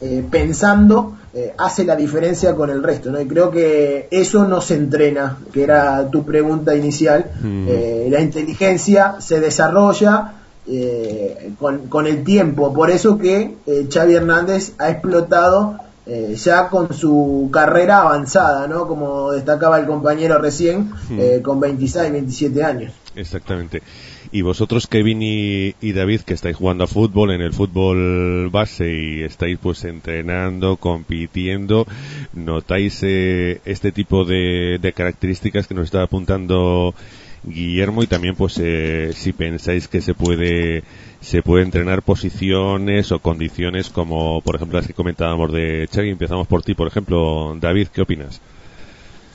[0.00, 3.10] eh, pensando, eh, hace la diferencia con el resto.
[3.10, 3.20] ¿no?
[3.20, 7.30] Y creo que eso no se entrena, que era tu pregunta inicial.
[7.42, 7.66] Mm.
[7.68, 10.32] Eh, la inteligencia se desarrolla
[10.66, 12.72] eh, con, con el tiempo.
[12.72, 18.88] Por eso que eh, Xavi Hernández ha explotado eh, ya con su carrera avanzada, ¿no?
[18.88, 20.90] Como destacaba el compañero recién,
[21.42, 22.92] con 26, 27 años.
[23.14, 23.82] Exactamente.
[24.36, 29.22] Y vosotros, Kevin y, David, que estáis jugando a fútbol, en el fútbol base y
[29.22, 31.86] estáis pues entrenando, compitiendo,
[32.34, 36.94] ¿notáis eh, este tipo de, características que nos está apuntando
[37.44, 40.84] Guillermo y también pues eh, si pensáis que se puede
[41.22, 46.10] se puede entrenar posiciones o condiciones como por ejemplo las que comentábamos de Xavi.
[46.10, 47.56] Empezamos por ti por ejemplo.
[47.58, 48.42] David ¿qué opinas?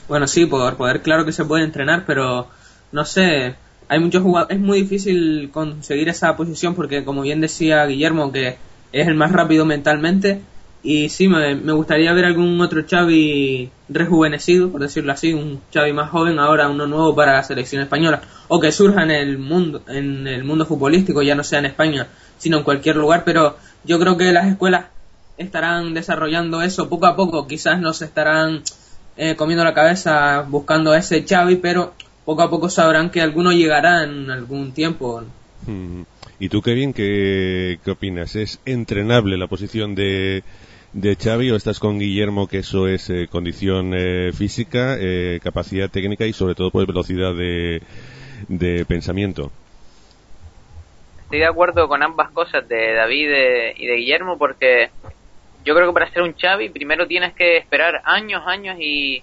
[0.06, 2.46] Bueno, sí, por poder, claro que se puede entrenar, pero
[2.92, 3.56] no sé,
[3.88, 8.56] hay muchos jugadores, es muy difícil conseguir esa posición porque, como bien decía Guillermo, que
[8.92, 10.40] es el más rápido mentalmente,
[10.82, 16.10] y sí, me, gustaría ver algún otro Xavi rejuvenecido, por decirlo así, un Xavi más
[16.10, 20.26] joven, ahora uno nuevo para la selección española, o que surja en el mundo, en
[20.26, 24.16] el mundo futbolístico, ya no sea en España, sino en cualquier lugar, pero yo creo
[24.16, 24.86] que las escuelas
[25.36, 28.62] estarán desarrollando eso poco a poco, quizás no se estarán
[29.16, 33.52] eh, comiendo la cabeza buscando a ese Xavi, pero poco a poco sabrán que alguno
[33.52, 35.22] llegará en algún tiempo.
[35.66, 36.02] Mm.
[36.38, 38.34] ¿Y tú, Kevin, qué, qué opinas?
[38.36, 40.42] ¿Es entrenable la posición de,
[40.92, 45.88] de Xavi o estás con Guillermo que eso es eh, condición eh, física, eh, capacidad
[45.88, 47.82] técnica y sobre todo pues velocidad de,
[48.48, 49.52] de pensamiento?
[51.32, 54.90] Estoy de acuerdo con ambas cosas de David eh, y de Guillermo porque
[55.64, 59.22] yo creo que para ser un Xavi primero tienes que esperar años, años y,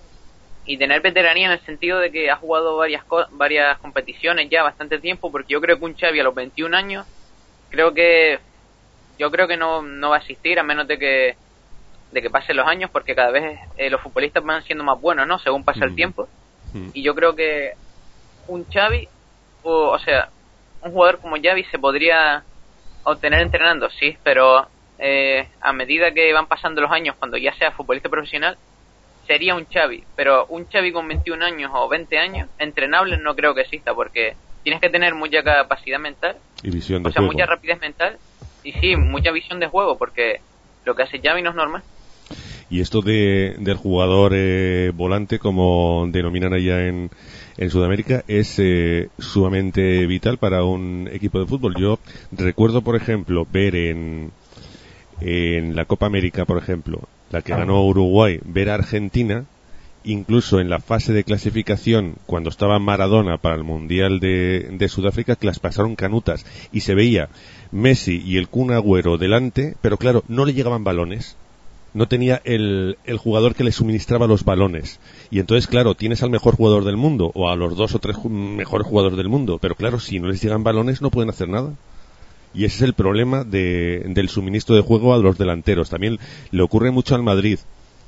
[0.65, 4.61] y tener veteranía en el sentido de que ha jugado varias co- varias competiciones ya
[4.63, 7.05] bastante tiempo porque yo creo que un Xavi a los 21 años
[7.69, 8.39] creo que
[9.17, 11.35] yo creo que no, no va a existir a menos de que
[12.11, 15.27] de que pasen los años porque cada vez eh, los futbolistas van siendo más buenos,
[15.27, 15.37] ¿no?
[15.39, 16.27] Según pasa el tiempo
[16.73, 16.89] Mm.
[16.93, 17.73] y yo creo que
[18.47, 19.07] un Xavi
[19.63, 20.29] o, o sea
[20.81, 22.43] un jugador como Xavi se podría
[23.03, 24.67] obtener entrenando sí pero
[24.99, 28.55] eh, a medida que van pasando los años cuando ya sea futbolista profesional
[29.29, 33.53] sería un Xavi pero un Xavi con 21 años o 20 años entrenable no creo
[33.53, 37.33] que exista porque tienes que tener mucha capacidad mental Y visión de o sea juego.
[37.33, 38.17] mucha rapidez mental
[38.63, 40.41] y sí mucha visión de juego porque
[40.83, 41.83] lo que hace Xavi no es normal
[42.71, 47.09] Y esto de, del jugador eh, volante, como denominan allá en,
[47.57, 51.73] en Sudamérica, es eh, sumamente vital para un equipo de fútbol.
[51.79, 51.97] Yo
[52.31, 54.31] recuerdo, por ejemplo, ver en,
[55.21, 59.45] en la Copa América, por ejemplo, la que ganó Uruguay, ver a Argentina,
[60.03, 65.35] incluso en la fase de clasificación, cuando estaba Maradona para el Mundial de, de Sudáfrica,
[65.35, 67.29] que las pasaron canutas y se veía
[67.71, 71.35] Messi y el Kun Agüero delante, pero claro, no le llegaban balones
[71.91, 74.99] no tenía el, el jugador que le suministraba los balones.
[75.31, 78.15] Y entonces, claro, tienes al mejor jugador del mundo o a los dos o tres
[78.15, 79.57] ju- mejores jugadores del mundo.
[79.59, 81.73] Pero claro, si no les llegan balones no pueden hacer nada.
[82.53, 85.89] Y ese es el problema de, del suministro de juego a los delanteros.
[85.89, 86.19] También
[86.51, 87.59] le ocurre mucho al Madrid.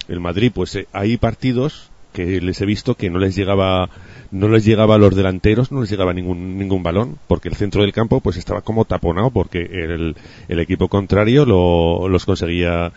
[0.08, 3.90] El Madrid, pues eh, hay partidos que les he visto que no les llegaba
[4.32, 7.84] no les llegaba a los delanteros no les llegaba ningún ningún balón porque el centro
[7.84, 10.18] del campo pues estaba como taponado porque el,
[10.50, 12.92] el equipo contrario lo, los conseguía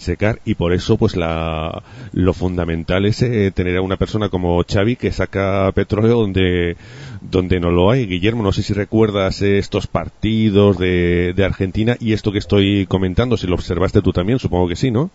[0.00, 1.82] secar y por eso pues la
[2.12, 6.76] lo fundamental es eh, tener a una persona como Xavi que saca petróleo donde
[7.20, 8.06] donde no lo hay.
[8.06, 13.36] Guillermo, no sé si recuerdas estos partidos de, de Argentina y esto que estoy comentando,
[13.36, 15.10] si lo observaste tú también, supongo que sí, ¿no?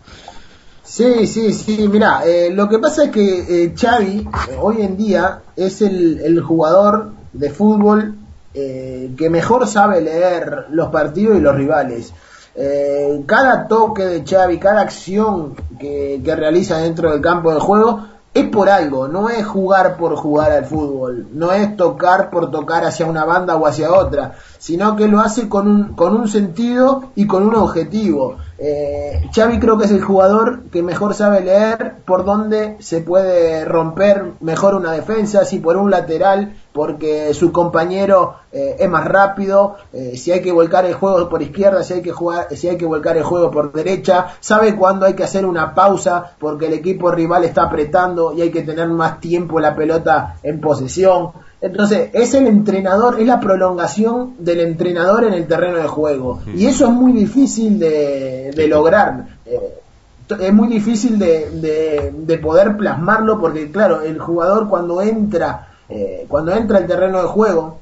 [0.84, 4.96] Sí, sí, sí, mira, eh, lo que pasa es que eh, Xavi eh, hoy en
[4.96, 8.14] día es el, el jugador de fútbol
[8.58, 12.14] eh, que mejor sabe leer los partidos y los rivales.
[12.56, 18.06] Eh, cada toque de Xavi, cada acción que, que realiza dentro del campo de juego
[18.36, 22.84] es por algo, no es jugar por jugar al fútbol, no es tocar por tocar
[22.84, 27.04] hacia una banda o hacia otra, sino que lo hace con un, con un sentido
[27.14, 28.36] y con un objetivo.
[28.58, 33.64] Eh, Xavi creo que es el jugador que mejor sabe leer por dónde se puede
[33.64, 39.76] romper mejor una defensa, si por un lateral, porque su compañero eh, es más rápido,
[39.94, 42.76] eh, si hay que volcar el juego por izquierda, si hay que jugar, si hay
[42.76, 46.74] que volcar el juego por derecha, sabe cuándo hay que hacer una pausa porque el
[46.74, 51.30] equipo rival está apretando y hay que tener más tiempo la pelota en posesión.
[51.62, 56.40] Entonces, es el entrenador, es la prolongación del entrenador en el terreno de juego.
[56.54, 59.38] Y eso es muy difícil de, de lograr.
[59.46, 59.80] Eh,
[60.28, 66.26] es muy difícil de, de, de, poder plasmarlo porque, claro, el jugador cuando entra, eh,
[66.28, 67.78] cuando entra al terreno de juego,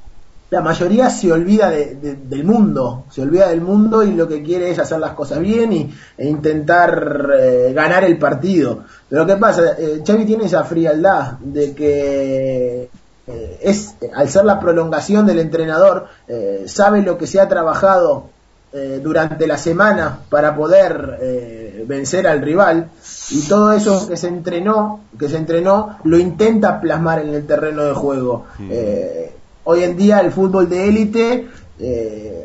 [0.54, 4.42] la mayoría se olvida de, de, del mundo, se olvida del mundo y lo que
[4.42, 8.84] quiere es hacer las cosas bien y, e intentar eh, ganar el partido.
[9.08, 9.74] Pero ¿qué pasa?
[9.78, 12.88] Eh, Xavi tiene esa frialdad de que
[13.26, 16.06] eh, es al ser la prolongación del entrenador
[16.66, 18.28] sabe lo que se ha trabajado
[19.02, 22.88] durante la semana para poder eh, vencer al rival
[23.30, 27.84] y todo eso que se entrenó que se entrenó lo intenta plasmar en el terreno
[27.84, 28.44] de juego.
[29.66, 31.48] Hoy en día el fútbol de élite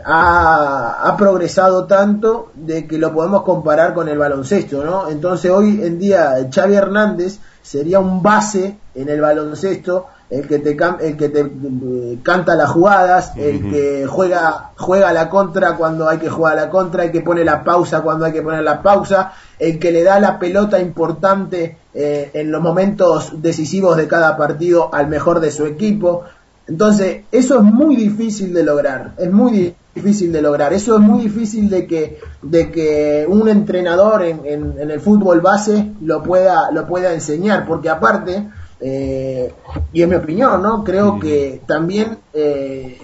[0.05, 5.81] ha, ha, progresado tanto de que lo podemos comparar con el baloncesto no entonces hoy
[5.83, 11.29] en día Xavi Hernández sería un base en el baloncesto el que te el que
[11.29, 16.55] te eh, canta las jugadas, el que juega juega la contra cuando hay que jugar
[16.55, 19.91] la contra, el que pone la pausa cuando hay que poner la pausa, el que
[19.91, 25.39] le da la pelota importante eh, en los momentos decisivos de cada partido al mejor
[25.39, 26.23] de su equipo.
[26.67, 30.71] Entonces, eso es muy difícil de lograr, es muy difícil de lograr.
[30.71, 35.41] Eso es muy difícil de que, de que un entrenador en, en, en el fútbol
[35.41, 38.47] base lo pueda, lo pueda enseñar, porque aparte,
[38.79, 39.53] eh,
[39.91, 40.83] y en mi opinión, ¿no?
[40.83, 42.97] Creo que también eh,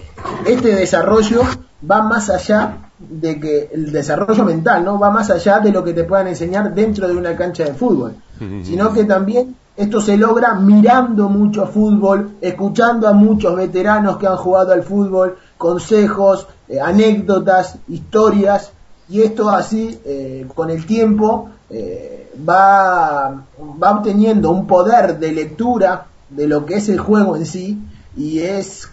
[0.46, 1.42] este desarrollo
[1.88, 4.98] va más allá de que el desarrollo mental, ¿no?
[4.98, 8.14] Va más allá de lo que te puedan enseñar dentro de una cancha de fútbol,
[8.62, 14.36] sino que también esto se logra mirando mucho fútbol, escuchando a muchos veteranos que han
[14.36, 18.72] jugado al fútbol, consejos, eh, anécdotas, historias,
[19.08, 23.44] y esto así, eh, con el tiempo, eh, va,
[23.82, 27.78] va obteniendo un poder de lectura de lo que es el juego en sí
[28.16, 28.88] y es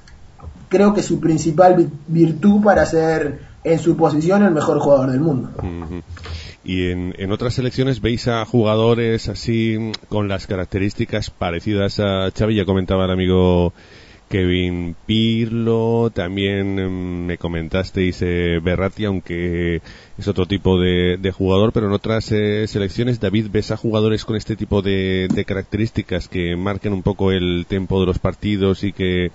[0.69, 5.51] creo que su principal virtud para ser en su posición el mejor jugador del mundo.
[6.63, 12.55] Y en, en, otras selecciones veis a jugadores así con las características parecidas a Xavi,
[12.55, 13.73] ya comentaba el amigo
[14.33, 19.79] Kevin Pirlo, también mm, me comentasteis eh, Berratti, aunque
[20.17, 24.25] es otro tipo de, de jugador, pero en otras eh, selecciones, David, ¿ves a jugadores
[24.25, 28.83] con este tipo de, de, características que marquen un poco el tempo de los partidos
[28.83, 29.31] y que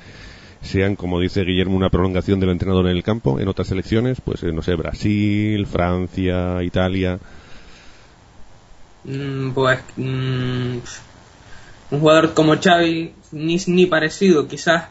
[0.63, 3.39] sean, como dice Guillermo, una prolongación del entrenador en el campo?
[3.39, 7.21] En otras selecciones, pues eh, no sé, Brasil, Francia, Italia.
[9.05, 10.79] Mm, pues mm,
[11.93, 14.85] un jugador como Xavi ni, ni parecido, quizás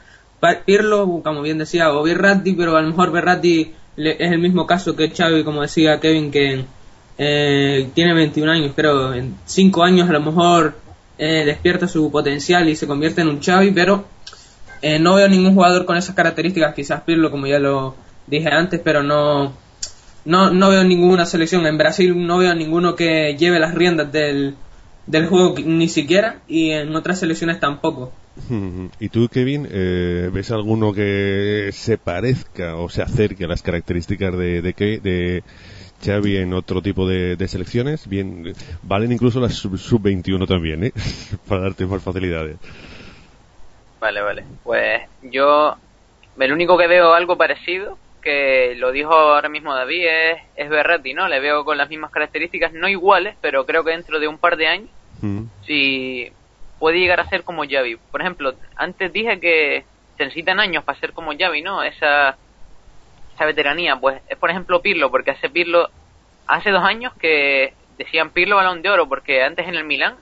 [0.66, 4.96] Pirlo, como bien decía, o Berratti, pero a lo mejor Berratti es el mismo caso
[4.96, 6.66] que Xavi, como decía Kevin, que
[7.18, 10.76] eh, tiene 21 años, pero en 5 años a lo mejor
[11.18, 14.06] eh, despierta su potencial y se convierte en un Xavi, pero
[14.82, 17.96] eh, no veo ningún jugador con esas características, quizás Pirlo, como ya lo
[18.28, 19.54] dije antes, pero no,
[20.26, 21.66] no, no veo ninguna selección.
[21.66, 24.56] En Brasil no veo ninguno que lleve las riendas del,
[25.08, 28.12] del juego ni siquiera y en otras selecciones tampoco.
[29.00, 34.38] ¿Y tú, Kevin, eh, ves alguno que se parezca o se acerque a las características
[34.38, 35.44] de, de, de
[36.04, 38.08] Xavi en otro tipo de, de selecciones?
[38.08, 38.54] Bien,
[38.84, 40.92] valen incluso las sub-21 también, ¿eh?
[41.48, 42.58] Para darte más facilidades.
[44.00, 44.44] Vale, vale.
[44.64, 45.76] Pues yo,
[46.40, 51.14] el único que veo algo parecido, que lo dijo ahora mismo David, es, es Berratti,
[51.14, 51.28] ¿no?
[51.28, 54.58] Le veo con las mismas características, no iguales, pero creo que dentro de un par
[54.58, 54.90] de años,
[55.22, 55.44] mm.
[55.66, 56.32] si
[56.80, 57.98] puede llegar a ser como Xavi.
[58.12, 59.86] Por ejemplo, antes dije que
[60.18, 61.84] se necesitan años para ser como Xavi, ¿no?
[61.84, 62.38] Esa,
[63.36, 65.90] esa veteranía, pues es por ejemplo Pirlo, porque hace Pirlo,
[66.48, 70.16] hace dos años que decían Pirlo balón de oro, porque antes en el Milán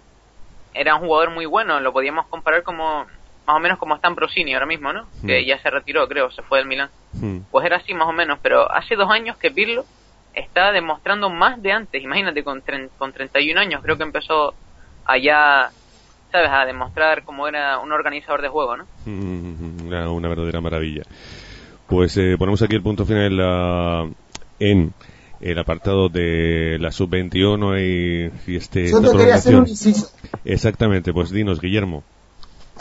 [0.74, 3.06] era un jugador muy bueno, lo podíamos comparar como
[3.47, 5.08] más o menos como está en Prosini ahora mismo, ¿no?
[5.26, 5.45] Que Mm.
[5.45, 6.89] ya se retiró, creo, se fue del Milán.
[7.14, 7.39] Mm.
[7.51, 9.86] Pues era así más o menos, pero hace dos años que Pirlo
[10.34, 12.01] está demostrando más de antes.
[12.03, 14.56] Imagínate, con, tren- con 31 años creo que empezó
[15.06, 15.70] allá,
[16.36, 18.86] ¿sabes?, a demostrar cómo era un organizador de juego, ¿no?
[19.06, 21.04] Mm, Una, una verdadera maravilla.
[21.88, 24.10] Pues eh, ponemos aquí el punto final en, la-
[24.60, 24.94] en
[25.40, 30.10] el apartado de la sub-21 y, y este Yo te quería hacer un inciso.
[30.44, 32.04] Exactamente, pues dinos, Guillermo.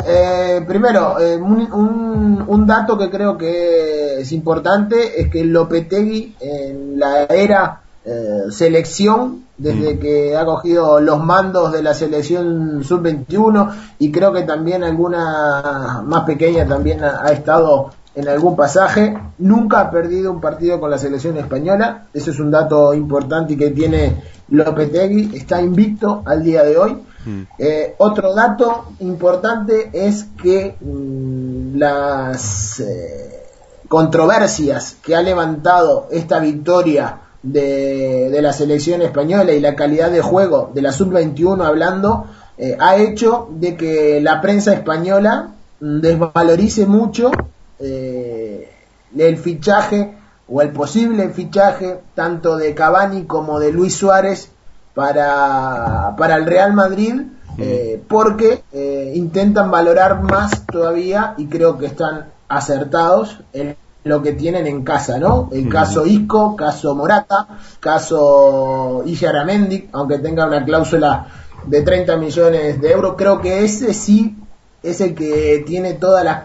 [0.06, 6.34] Eh, primero, eh, un, un- un dato que creo que es importante es que Lopetegui
[6.40, 9.98] en la era eh, selección, desde Mm.
[9.98, 16.24] que ha cogido los mandos de la selección sub-21 y creo que también alguna más
[16.24, 20.98] pequeña también ha, ha estado en algún pasaje, nunca ha perdido un partido con la
[20.98, 26.62] selección española, eso es un dato importante y que tiene Lopetegui, está invicto al día
[26.62, 27.02] de hoy.
[27.24, 27.42] Mm.
[27.58, 33.42] Eh, otro dato importante es que mm, las eh,
[33.88, 40.20] controversias que ha levantado esta victoria de, de la selección española y la calidad de
[40.20, 42.26] juego de la sub-21 hablando,
[42.58, 47.30] eh, ha hecho de que la prensa española mm, desvalorice mucho
[47.78, 48.68] eh,
[49.16, 50.16] el fichaje
[50.48, 54.50] o el posible fichaje tanto de Cavani como de Luis Suárez
[54.94, 57.22] para, para el Real Madrid
[57.56, 63.40] eh, porque eh, intentan valorar más todavía y creo que están acertados.
[63.52, 65.48] En lo que tienen en casa, ¿no?
[65.50, 67.48] El caso Isco, caso Morata,
[67.80, 71.26] caso Illaramendi, aunque tenga una cláusula
[71.66, 74.36] de 30 millones de euros, creo que ese sí
[74.82, 76.42] es el que tiene todas las,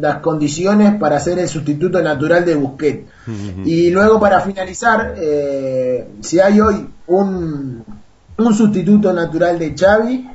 [0.00, 3.10] las condiciones para ser el sustituto natural de Busquets.
[3.64, 7.82] Y luego para finalizar, eh, si hay hoy un,
[8.36, 10.28] un sustituto natural de Xavi,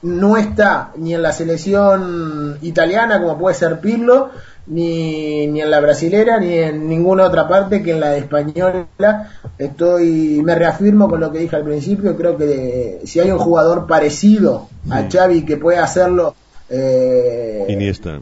[0.00, 4.30] no está ni en la selección italiana como puede ser Pirlo,
[4.68, 9.30] ni, ni en la brasilera, ni en ninguna otra parte que en la española.
[9.58, 13.86] Estoy, me reafirmo con lo que dije al principio, creo que si hay un jugador
[13.86, 15.08] parecido a Mm.
[15.10, 16.34] Xavi que puede hacerlo,
[16.70, 18.20] eh, Iniesta.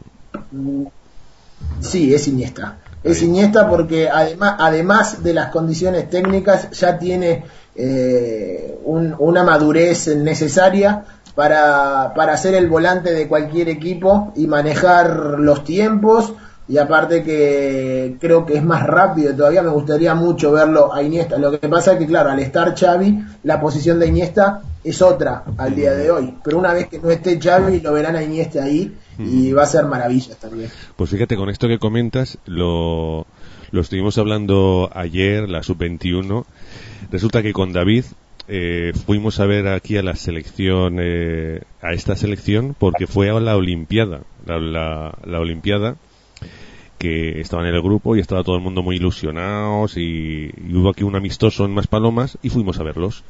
[1.81, 2.77] Sí, es Iniesta.
[3.03, 3.21] Es.
[3.21, 7.43] Iniesta porque además, además de las condiciones técnicas ya tiene
[7.79, 11.05] eh, un- una madurez necesaria
[11.37, 16.33] para, para ser el volante de cualquier equipo y manejar los tiempos.
[16.67, 21.37] Y aparte que creo que es más rápido todavía me gustaría mucho verlo a Iniesta.
[21.37, 25.43] Lo que pasa es que claro al estar Xavi la posición de Iniesta es otra
[25.59, 26.33] al día de hoy.
[26.43, 29.67] Pero una vez que no esté Xavi lo verán a Iniesta ahí y va a
[29.67, 30.71] ser maravillas también.
[30.95, 33.27] Pues fíjate, con esto que comentas, lo,
[33.69, 36.45] lo estuvimos hablando ayer, la sub-21.
[37.11, 38.05] Resulta que con David
[38.47, 43.39] eh, fuimos a ver aquí a la selección, eh, a esta selección, porque fue a
[43.39, 44.21] la Olimpiada.
[44.45, 44.59] La,
[45.25, 45.97] la, Olimpiada
[46.97, 51.03] que estaban en el grupo y estaba todo el mundo muy ilusionados y, hubo aquí
[51.03, 53.23] un amistoso en Maspalomas y fuimos a verlos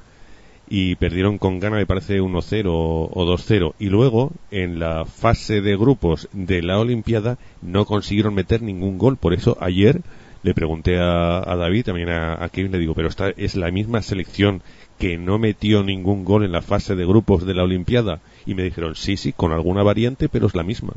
[0.69, 3.73] y perdieron con gana, me parece 1-0 o 2-0.
[3.79, 9.17] Y luego, en la fase de grupos de la Olimpiada, no consiguieron meter ningún gol.
[9.17, 10.01] Por eso, ayer
[10.43, 13.71] le pregunté a, a David, también a, a Kevin, le digo, pero esta es la
[13.71, 14.61] misma selección
[14.97, 18.19] que no metió ningún gol en la fase de grupos de la Olimpiada.
[18.45, 20.93] Y me dijeron, sí, sí, con alguna variante, pero es la misma.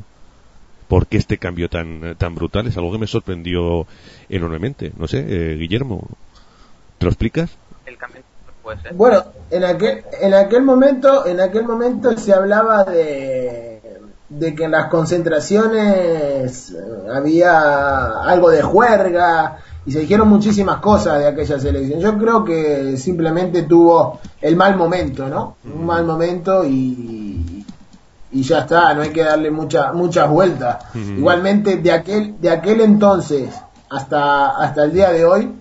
[0.87, 2.67] ¿Por qué este cambio tan, tan brutal?
[2.67, 3.85] Es algo que me sorprendió
[4.29, 4.91] enormemente.
[4.97, 6.07] No sé, eh, Guillermo,
[6.97, 7.51] ¿te lo explicas?
[7.85, 8.21] El cambio
[8.61, 8.93] puede ser.
[8.93, 13.81] Bueno, en aquel, en aquel momento, en aquel momento se hablaba de,
[14.29, 16.77] de que en las concentraciones eh,
[17.13, 21.99] había algo de juerga y se dijeron muchísimas cosas de aquella selección.
[21.99, 25.57] Yo creo que simplemente tuvo el mal momento, ¿no?
[25.65, 27.65] Un mal momento y,
[28.31, 30.85] y ya está, no hay que darle mucha, muchas vueltas.
[30.95, 33.49] Igualmente de aquel, de aquel entonces
[33.89, 35.51] hasta, hasta el día de hoy,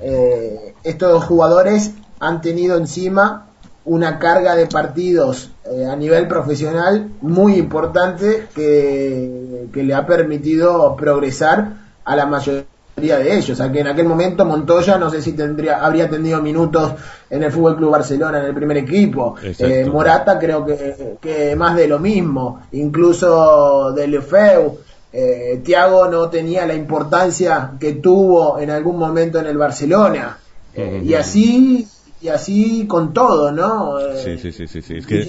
[0.00, 3.46] eh, estos jugadores han tenido encima
[3.84, 10.94] una carga de partidos eh, a nivel profesional muy importante que, que le ha permitido
[10.94, 12.64] progresar a la mayoría
[12.98, 13.50] de ellos.
[13.50, 16.92] O sea que en aquel momento Montoya no sé si tendría, habría tenido minutos
[17.30, 19.36] en el Fútbol Club Barcelona en el primer equipo.
[19.42, 22.62] Eh, Morata creo que, que más de lo mismo.
[22.72, 24.78] Incluso de Lefeu.
[25.10, 30.38] Eh, Tiago no tenía la importancia que tuvo en algún momento en el Barcelona.
[30.74, 31.88] Eh, y así
[32.20, 33.98] y así con todo, ¿no?
[34.00, 34.96] Eh, Sí, sí, sí, sí, sí.
[34.98, 35.24] Es que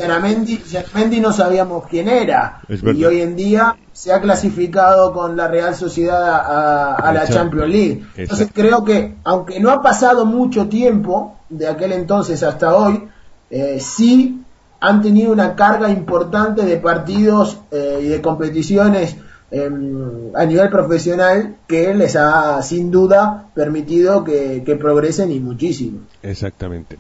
[1.22, 6.24] no sabíamos quién era y hoy en día se ha clasificado con la Real Sociedad
[6.24, 7.28] a, a la.
[7.28, 8.04] Champions League.
[8.16, 8.54] Entonces Exacto.
[8.62, 13.08] creo que aunque no ha pasado mucho tiempo de aquel entonces hasta hoy,
[13.52, 14.44] eh, sí
[14.80, 19.18] han tenido una carga importante de partidos eh, y de competiciones
[19.52, 26.02] em, a nivel profesional que les ha sin duda permitido que, que progresen y muchísimo.
[26.24, 26.97] Exactamente.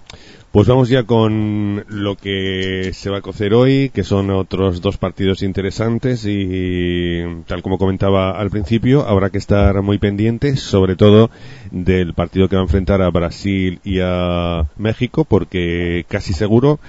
[0.51, 4.97] Pues vamos ya con lo que se va a cocer hoy, que son otros dos
[4.97, 11.29] partidos interesantes y tal como comentaba al principio, habrá que estar muy pendientes, sobre todo
[11.69, 16.79] del partido que va a enfrentar a Brasil y a México, porque casi seguro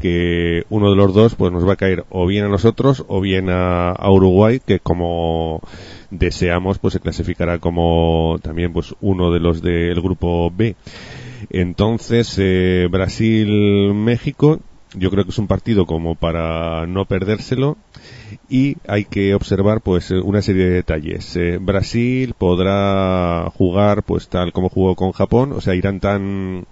[0.00, 3.20] que uno de los dos pues nos va a caer o bien a nosotros o
[3.20, 5.60] bien a, Uruguay, que como
[6.10, 10.74] deseamos pues se clasificará como también pues uno de los del grupo B.
[11.50, 14.60] Entonces, eh, Brasil-México,
[14.94, 17.76] yo creo que es un partido como para no perdérselo
[18.48, 21.36] y hay que observar pues una serie de detalles.
[21.36, 26.66] Eh, Brasil podrá jugar pues tal como jugó con Japón, o sea, irán tan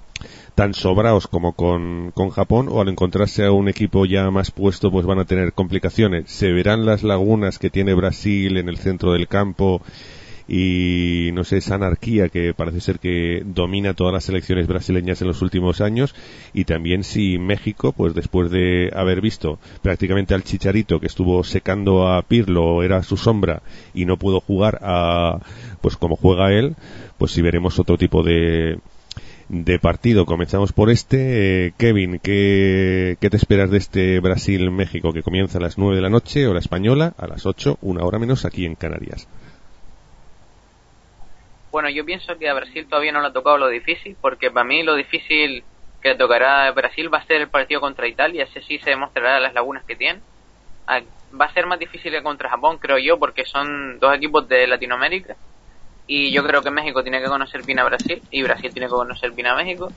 [0.59, 4.91] tan sobraos como con, con Japón o al encontrarse a un equipo ya más puesto
[4.91, 6.29] pues van a tener complicaciones.
[6.33, 9.81] Se verán las lagunas que tiene Brasil en el centro del campo
[10.49, 15.29] y no sé, esa anarquía que parece ser que domina todas las selecciones brasileñas en
[15.29, 16.13] los últimos años
[16.53, 22.09] y también si México, pues después de haber visto prácticamente al Chicharito que estuvo secando
[22.09, 23.63] a Pirlo, era su sombra
[23.95, 25.39] y no pudo jugar a,
[25.81, 26.75] pues como juega él,
[27.17, 28.81] pues si veremos otro tipo de,
[29.49, 30.27] de partido.
[30.27, 31.67] Comenzamos por este.
[31.67, 36.03] Eh, Kevin, ¿qué, ¿qué te esperas de este Brasil-México que comienza a las 9 de
[36.03, 39.29] la noche, hora española, a las 8, una hora menos aquí en Canarias?
[41.71, 44.65] Bueno, yo pienso que a Brasil todavía no le ha tocado lo difícil, porque para
[44.65, 45.65] mí lo difícil
[46.03, 49.41] que tocará a Brasil va a ser el partido contra Italia, ese sí se demostrará
[49.41, 50.21] las lagunas que tiene.
[50.87, 51.01] Ah,
[51.39, 54.67] Va a ser más difícil que contra Japón, creo yo, porque son dos equipos de
[54.67, 55.37] Latinoamérica.
[56.09, 58.93] Y yo creo que México tiene que conocer bien a Brasil y Brasil tiene que
[58.93, 59.95] conocer bien a México.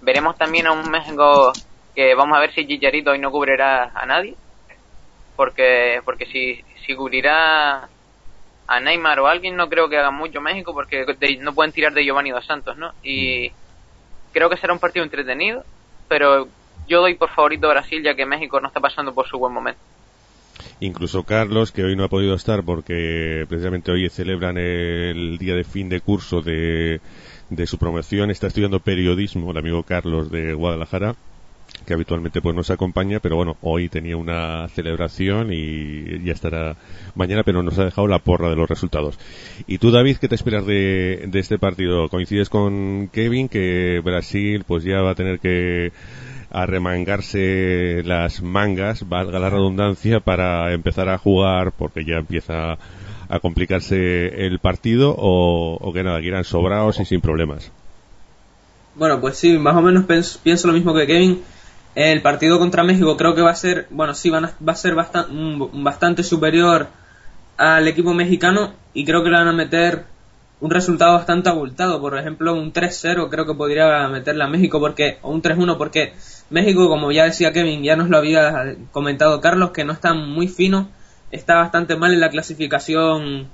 [0.00, 1.60] Veremos también a un México
[1.94, 4.38] que vamos a ver si Chicharito hoy no cubrirá a nadie.
[5.36, 7.90] Porque porque si, si cubrirá
[8.66, 11.72] a Neymar o a alguien, no creo que haga mucho México porque de- no pueden
[11.72, 12.94] tirar de Giovanni Dos Santos, ¿no?
[13.02, 13.56] Y
[14.32, 15.66] creo que será un partido entretenido,
[16.08, 16.50] pero
[16.86, 19.54] yo doy por favorito a Brasil ya que México no está pasando por su buen
[19.54, 19.82] momento.
[20.80, 25.64] Incluso Carlos, que hoy no ha podido estar porque precisamente hoy celebran el día de
[25.64, 27.00] fin de curso de,
[27.50, 31.16] de su promoción, está estudiando periodismo, el amigo Carlos de Guadalajara,
[31.86, 36.76] que habitualmente pues nos acompaña, pero bueno, hoy tenía una celebración y ya estará
[37.14, 39.18] mañana, pero nos ha dejado la porra de los resultados.
[39.66, 42.08] Y tú, David, ¿qué te esperas de, de este partido?
[42.08, 45.92] ¿Coincides con Kevin que Brasil pues ya va a tener que
[46.50, 52.78] arremangarse las mangas, valga la redundancia, para empezar a jugar porque ya empieza
[53.28, 57.70] a complicarse el partido o, que nada, que irán sobrados y sin problemas?
[58.96, 60.04] Bueno, pues sí, más o menos
[60.42, 61.42] pienso lo mismo que Kevin.
[61.94, 64.76] El partido contra México creo que va a ser, bueno, sí, van a- va a
[64.76, 65.28] ser bastan-
[65.82, 66.88] bastante superior
[67.56, 70.04] al equipo mexicano y creo que le van a meter
[70.60, 72.00] un resultado bastante abultado.
[72.00, 76.14] Por ejemplo, un 3-0 creo que podría meterle a México porque, o un 3-1 porque
[76.50, 80.48] México, como ya decía Kevin, ya nos lo había comentado Carlos, que no está muy
[80.48, 80.88] fino,
[81.30, 83.48] está bastante mal en la clasificación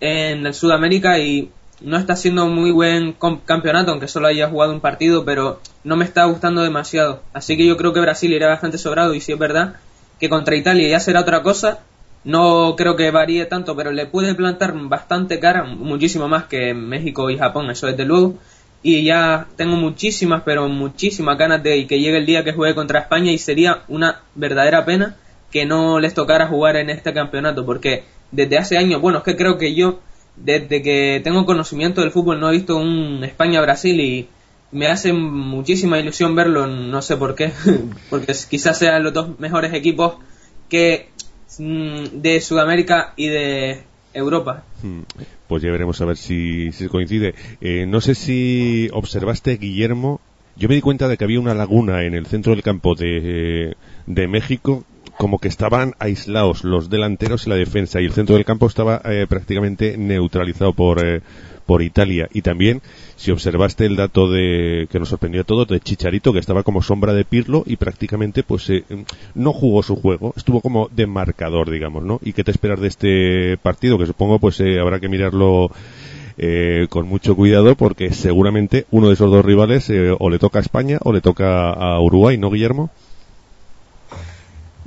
[0.00, 4.80] en el Sudamérica y no está haciendo muy buen campeonato, aunque solo haya jugado un
[4.80, 7.22] partido, pero no me está gustando demasiado.
[7.32, 9.76] Así que yo creo que Brasil irá bastante sobrado y si es verdad
[10.18, 11.80] que contra Italia ya será otra cosa,
[12.24, 17.30] no creo que varíe tanto, pero le puede plantar bastante cara, muchísimo más que México
[17.30, 18.34] y Japón, eso desde luego.
[18.82, 23.00] Y ya tengo muchísimas, pero muchísimas ganas de que llegue el día que juegue contra
[23.00, 25.16] España y sería una verdadera pena
[25.50, 29.36] que no les tocara jugar en este campeonato, porque desde hace años, bueno, es que
[29.36, 30.00] creo que yo,
[30.36, 34.28] desde que tengo conocimiento del fútbol, no he visto un España-Brasil y
[34.72, 37.52] me hace muchísima ilusión verlo, no sé por qué,
[38.10, 40.14] porque quizás sean los dos mejores equipos
[40.68, 41.08] que
[41.58, 43.82] mm, de Sudamérica y de
[44.14, 44.64] Europa.
[45.50, 47.34] Pues ya veremos a ver si, si coincide.
[47.60, 50.20] Eh, no sé si observaste, Guillermo.
[50.54, 53.74] Yo me di cuenta de que había una laguna en el centro del campo de,
[54.06, 54.84] de México,
[55.18, 59.02] como que estaban aislados los delanteros y la defensa, y el centro del campo estaba
[59.04, 61.20] eh, prácticamente neutralizado por, eh,
[61.66, 62.28] por Italia.
[62.32, 62.80] Y también,
[63.20, 66.80] si observaste el dato de que nos sorprendió a todos, de Chicharito, que estaba como
[66.80, 68.82] sombra de Pirlo y prácticamente pues eh,
[69.34, 72.18] no jugó su juego, estuvo como de marcador, digamos, ¿no?
[72.22, 73.98] ¿Y qué te esperas de este partido?
[73.98, 75.70] Que supongo pues eh, habrá que mirarlo
[76.38, 80.58] eh, con mucho cuidado porque seguramente uno de esos dos rivales eh, o le toca
[80.58, 82.88] a España o le toca a Uruguay, ¿no, Guillermo?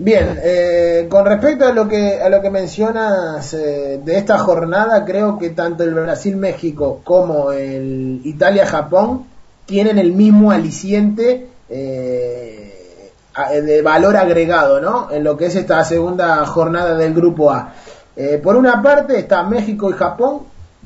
[0.05, 5.05] Bien, eh, con respecto a lo que a lo que mencionas eh, de esta jornada,
[5.05, 9.25] creo que tanto el Brasil-México como el Italia-Japón
[9.65, 15.09] tienen el mismo aliciente eh, a- de valor agregado, ¿no?
[15.09, 17.73] En lo que es esta segunda jornada del Grupo A.
[18.17, 20.39] Eh, por una parte está México y Japón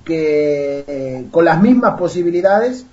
[0.05, 2.85] que eh, con las mismas posibilidades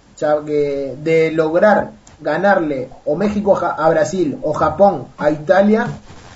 [0.47, 5.87] que de lograr ganarle o México a Brasil o Japón a Italia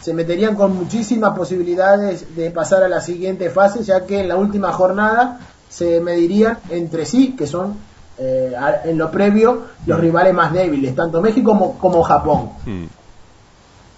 [0.09, 4.37] se meterían con muchísimas posibilidades de pasar a la siguiente fase ya que en la
[4.37, 5.39] última jornada
[5.69, 7.77] se medirían entre sí que son
[8.17, 8.55] eh,
[8.85, 12.87] en lo previo los rivales más débiles tanto México como, como Japón Hmm.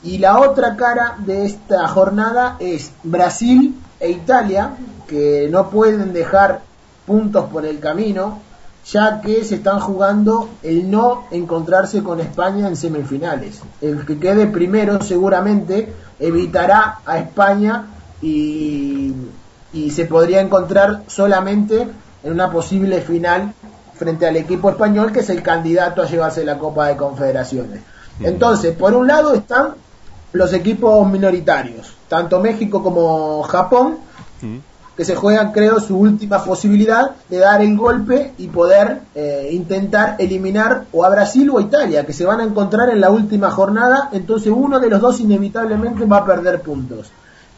[0.02, 4.72] y la otra cara de esta jornada es Brasil e Italia,
[5.06, 6.62] que no pueden dejar
[7.06, 8.40] puntos por el camino,
[8.86, 13.60] ya que se están jugando el no encontrarse con España en semifinales.
[13.80, 17.86] El que quede primero seguramente evitará a España
[18.22, 19.14] y,
[19.72, 21.88] y se podría encontrar solamente
[22.22, 23.52] en una posible final
[23.94, 27.80] frente al equipo español, que es el candidato a llevarse la Copa de Confederaciones.
[28.20, 29.74] Entonces, por un lado están
[30.32, 33.98] los equipos minoritarios, tanto México como Japón.
[35.00, 40.16] Que se juegan, creo, su última posibilidad de dar el golpe y poder eh, intentar
[40.18, 43.50] eliminar o a Brasil o a Italia, que se van a encontrar en la última
[43.50, 47.10] jornada, entonces uno de los dos inevitablemente va a perder puntos.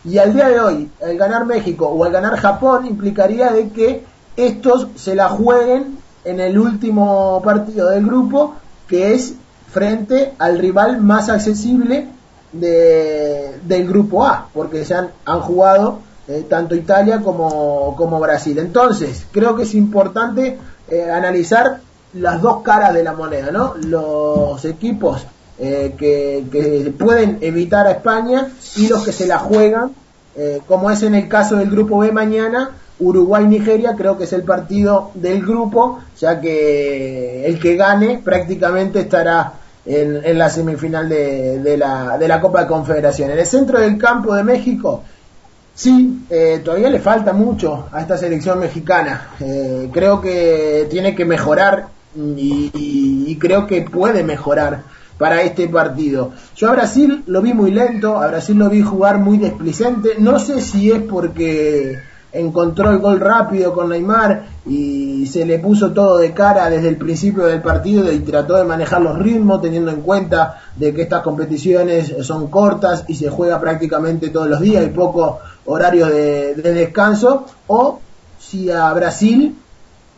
[0.04, 4.04] Y al día de hoy, al ganar México o al ganar Japón, implicaría de que
[4.36, 8.54] estos se la jueguen en el último partido del grupo,
[8.86, 9.34] que es
[9.68, 12.06] frente al rival más accesible
[12.52, 15.98] de- del grupo A, porque se han, han jugado
[16.32, 18.58] eh, tanto Italia como, como Brasil.
[18.58, 20.58] Entonces, creo que es importante
[20.88, 21.80] eh, analizar
[22.14, 23.74] las dos caras de la moneda, ¿no?
[23.76, 25.26] Los equipos
[25.58, 29.92] eh, que, que pueden evitar a España y los que se la juegan,
[30.66, 35.10] como es en el caso del grupo B mañana, Uruguay-Nigeria creo que es el partido
[35.14, 39.52] del grupo, ya que el que gane prácticamente estará
[39.84, 43.30] en, en la semifinal de, de la, de la Copa de Confederación.
[43.30, 45.02] En el centro del campo de México,
[45.74, 49.28] sí, eh, todavía le falta mucho a esta selección mexicana.
[49.40, 54.82] Eh, creo que tiene que mejorar y, y- y creo que puede mejorar
[55.18, 56.32] para este partido.
[56.56, 60.10] Yo a Brasil lo vi muy lento, a Brasil lo vi jugar muy desplicente.
[60.18, 61.98] No sé si es porque
[62.32, 66.96] encontró el gol rápido con Neymar y se le puso todo de cara desde el
[66.96, 71.22] principio del partido y trató de manejar los ritmos teniendo en cuenta de que estas
[71.22, 76.72] competiciones son cortas y se juega prácticamente todos los días y poco horario de, de
[76.72, 77.46] descanso.
[77.66, 78.00] O
[78.38, 79.56] si a Brasil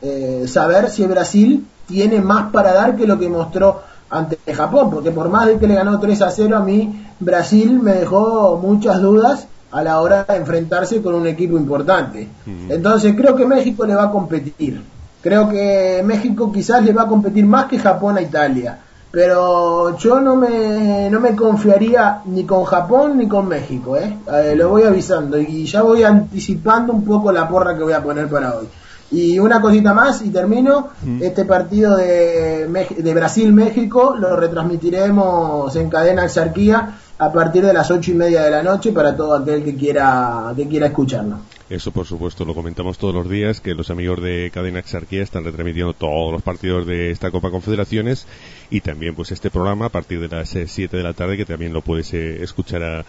[0.02, 5.10] eh, saber si Brasil tiene más para dar que lo que mostró ante Japón, porque
[5.10, 9.00] por más de que le ganó 3 a 0 a mí Brasil me dejó muchas
[9.00, 12.28] dudas a la hora de enfrentarse con un equipo importante.
[12.68, 14.80] Entonces creo que México le va a competir.
[15.20, 18.78] Creo que México quizás le va a competir más que Japón a Italia.
[19.10, 24.16] Pero yo no me, no me confiaría ni con Japón ni con México, ¿eh?
[24.32, 28.02] Eh, lo voy avisando y ya voy anticipando un poco la porra que voy a
[28.02, 28.68] poner para hoy.
[29.10, 30.88] Y una cosita más y termino.
[31.20, 38.10] Este partido de, de Brasil-México lo retransmitiremos en cadena Exarquía a partir de las ocho
[38.10, 41.38] y media de la noche para todo aquel que quiera, que quiera escucharlo.
[41.70, 45.44] Eso, por supuesto, lo comentamos todos los días, que los amigos de Cadena Exarquía están
[45.44, 48.26] retransmitiendo todos los partidos de esta Copa Confederaciones
[48.68, 51.72] y también pues este programa a partir de las 7 de la tarde, que también
[51.72, 53.04] lo puedes eh, escuchar a-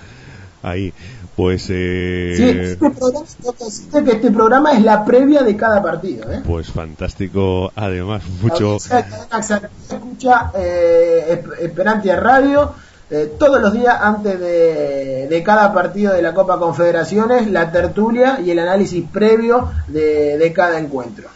[0.63, 0.93] ahí.
[1.35, 6.31] Pues, eh, Sí, este programa, que este programa es la previa de cada partido.
[6.31, 6.41] ¿eh?
[6.47, 8.77] pues fantástico, además, mucho...
[8.77, 12.71] de Cadena Exarquía escucha eh, Esp- Esperantia Radio
[13.11, 18.39] eh, todos los días antes de, de cada partido de la Copa Confederaciones, la tertulia
[18.43, 21.29] y el análisis previo de, cada encuentro.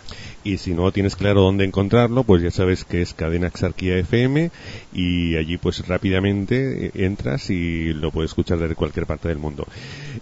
[0.44, 4.52] Y si no tienes claro dónde encontrarlo, pues ya sabes que es Cadena Exarquía FM
[4.94, 9.68] y allí pues rápidamente eh, entras y lo puedes escuchar desde cualquier parte del mundo.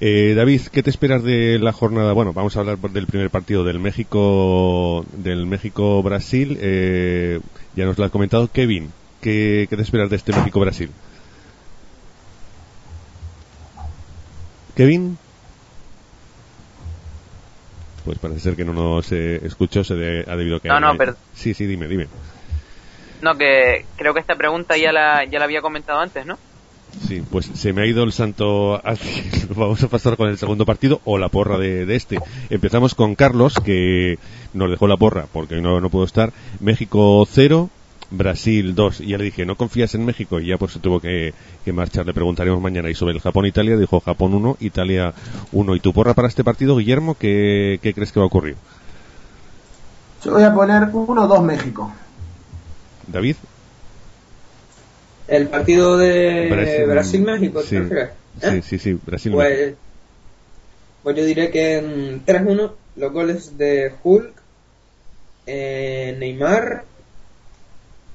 [0.01, 2.13] Eh, David, ¿qué te esperas de la jornada?
[2.13, 6.57] Bueno, vamos a hablar del primer partido del México del México Brasil.
[6.59, 7.39] Eh,
[7.75, 8.91] ya nos lo ha comentado Kevin.
[9.21, 10.89] ¿Qué, qué te esperas de este México Brasil?
[14.78, 15.17] Kevin.
[18.05, 20.69] Pues parece ser que no nos eh, escuchó, se de- ha debido que...
[20.69, 22.07] No, no, pero- Sí, sí, dime, dime.
[23.21, 26.38] No, que creo que esta pregunta ya la, ya la había comentado antes, ¿no?
[27.07, 28.82] Sí, pues se me ha ido el santo.
[29.55, 32.17] Vamos a pasar con el segundo partido o la porra de, de, este.
[32.49, 34.17] Empezamos con Carlos, que
[34.53, 36.32] nos dejó la porra porque no, no puedo estar.
[36.61, 37.69] México 0,
[38.09, 39.01] Brasil 2.
[39.01, 40.39] Y ya le dije, ¿no confías en México?
[40.39, 41.33] Y ya pues se tuvo que,
[41.65, 42.05] que marchar.
[42.05, 42.89] Le preguntaremos mañana.
[42.89, 45.13] Y sobre el Japón-Italia, dijo Japón 1, Italia
[45.51, 45.75] 1.
[45.75, 47.15] ¿Y tu porra para este partido, Guillermo?
[47.15, 48.55] ¿Qué, qué crees que va a ocurrir?
[50.23, 51.93] Yo voy a poner 1-2 México.
[53.07, 53.35] David.
[55.27, 57.77] El partido de Brasil-México, sí.
[57.79, 58.09] ¿te ¿Eh?
[58.39, 59.73] sí, sí, sí, Brasil pues,
[61.03, 64.33] pues yo diré que en 3-1 los goles de Hulk,
[65.47, 66.85] eh, Neymar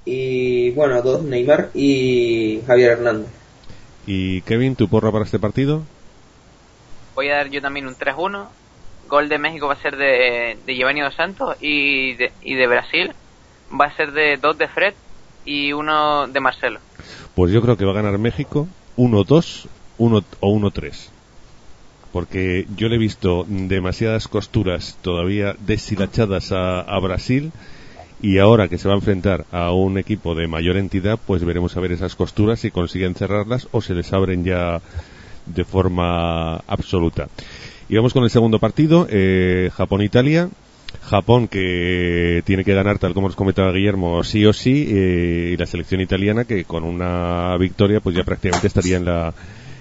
[0.04, 3.28] y bueno, dos Neymar y Javier Hernández.
[4.06, 5.82] ¿Y Kevin, tu porra para este partido?
[7.14, 8.46] Voy a dar yo también un 3-1.
[9.08, 12.66] Gol de México va a ser de, de Giovanni Dos Santos y de, y de
[12.66, 13.12] Brasil
[13.78, 14.94] va a ser de dos de Fred
[15.44, 16.80] y uno de Marcelo.
[17.34, 19.66] Pues yo creo que va a ganar México 1-2
[19.98, 21.08] 1 o 1-3.
[22.12, 27.52] Porque yo le he visto demasiadas costuras todavía deshilachadas a, a, Brasil
[28.22, 31.76] y ahora que se va a enfrentar a un equipo de mayor entidad, pues veremos
[31.76, 34.80] a ver esas costuras si consiguen cerrarlas o se les abren ya
[35.46, 37.28] de forma absoluta.
[37.88, 40.48] Y vamos con el segundo partido, eh, Japón-Italia.
[41.02, 45.56] Japón que tiene que ganar, tal como nos comentaba Guillermo, sí o sí, eh, y
[45.56, 49.34] la selección italiana que con una victoria pues ya prácticamente estaría en la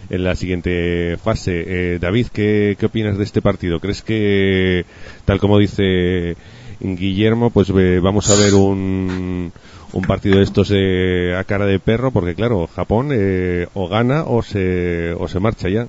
[0.09, 1.63] en la siguiente fase.
[1.67, 3.79] Eh, David, ¿qué, ¿qué opinas de este partido?
[3.79, 4.85] ¿Crees que,
[5.25, 6.35] tal como dice
[6.81, 9.51] Guillermo, pues eh, vamos a ver un,
[9.93, 12.11] un partido de estos eh, a cara de perro?
[12.11, 15.87] Porque claro, Japón eh, o gana o se, o se marcha ya.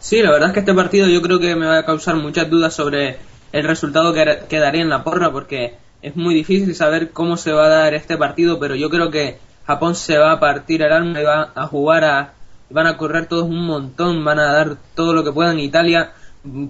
[0.00, 2.48] Sí, la verdad es que este partido yo creo que me va a causar muchas
[2.48, 3.18] dudas sobre
[3.52, 7.66] el resultado que quedaría en la porra porque es muy difícil saber cómo se va
[7.66, 11.20] a dar este partido, pero yo creo que Japón se va a partir el alma
[11.20, 12.32] y va a jugar a
[12.70, 15.58] van a correr todos un montón, van a dar todo lo que puedan.
[15.58, 16.12] Italia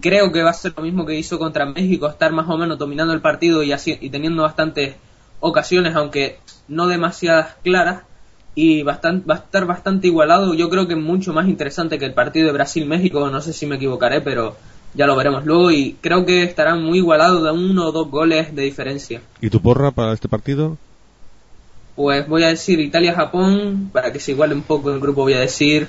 [0.00, 2.78] creo que va a ser lo mismo que hizo contra México, estar más o menos
[2.78, 4.96] dominando el partido y, así, y teniendo bastantes
[5.40, 6.38] ocasiones, aunque
[6.68, 8.02] no demasiadas claras,
[8.54, 10.52] y bastante, va a estar bastante igualado.
[10.54, 13.76] Yo creo que mucho más interesante que el partido de Brasil-México, no sé si me
[13.76, 14.56] equivocaré, pero
[14.94, 18.54] ya lo veremos luego y creo que estará muy igualado de uno o dos goles
[18.54, 19.20] de diferencia.
[19.40, 20.76] ¿Y tu porra para este partido?
[21.94, 25.40] Pues voy a decir Italia-Japón, para que se iguale un poco el grupo voy a
[25.40, 25.88] decir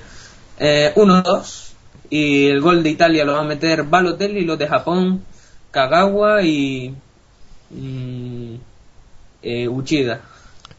[0.60, 1.69] eh, 1-2
[2.10, 5.24] y el gol de Italia lo va a meter Balotelli los de Japón
[5.72, 6.94] Kagawa y
[7.72, 8.56] mm,
[9.70, 10.22] Uchida.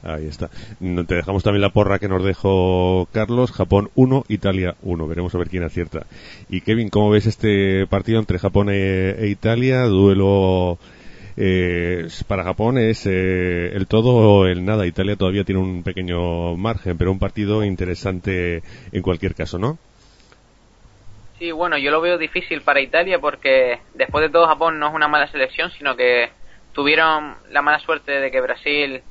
[0.03, 0.49] Ahí está.
[0.79, 3.53] Te dejamos también la porra que nos dejó Carlos.
[3.53, 5.07] Japón 1, Italia 1.
[5.07, 6.07] Veremos a ver quién acierta.
[6.49, 9.85] Y Kevin, ¿cómo ves este partido entre Japón e, e Italia?
[9.85, 10.79] Duelo
[11.37, 14.87] eh, para Japón es eh, el todo o el nada.
[14.87, 18.63] Italia todavía tiene un pequeño margen, pero un partido interesante
[18.93, 19.79] en cualquier caso, ¿no?
[21.41, 24.95] Sí, bueno, yo lo veo difícil para Italia porque después de todo Japón no es
[24.95, 26.29] una mala selección, sino que
[26.75, 29.03] tuvieron la mala suerte de que Brasil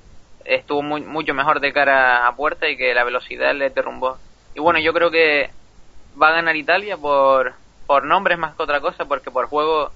[0.45, 4.19] estuvo muy, mucho mejor de cara a puerta y que la velocidad le derrumbó.
[4.53, 5.49] Y bueno, yo creo que
[6.21, 7.55] va a ganar Italia por,
[7.87, 9.89] por nombres más que otra cosa, porque por juego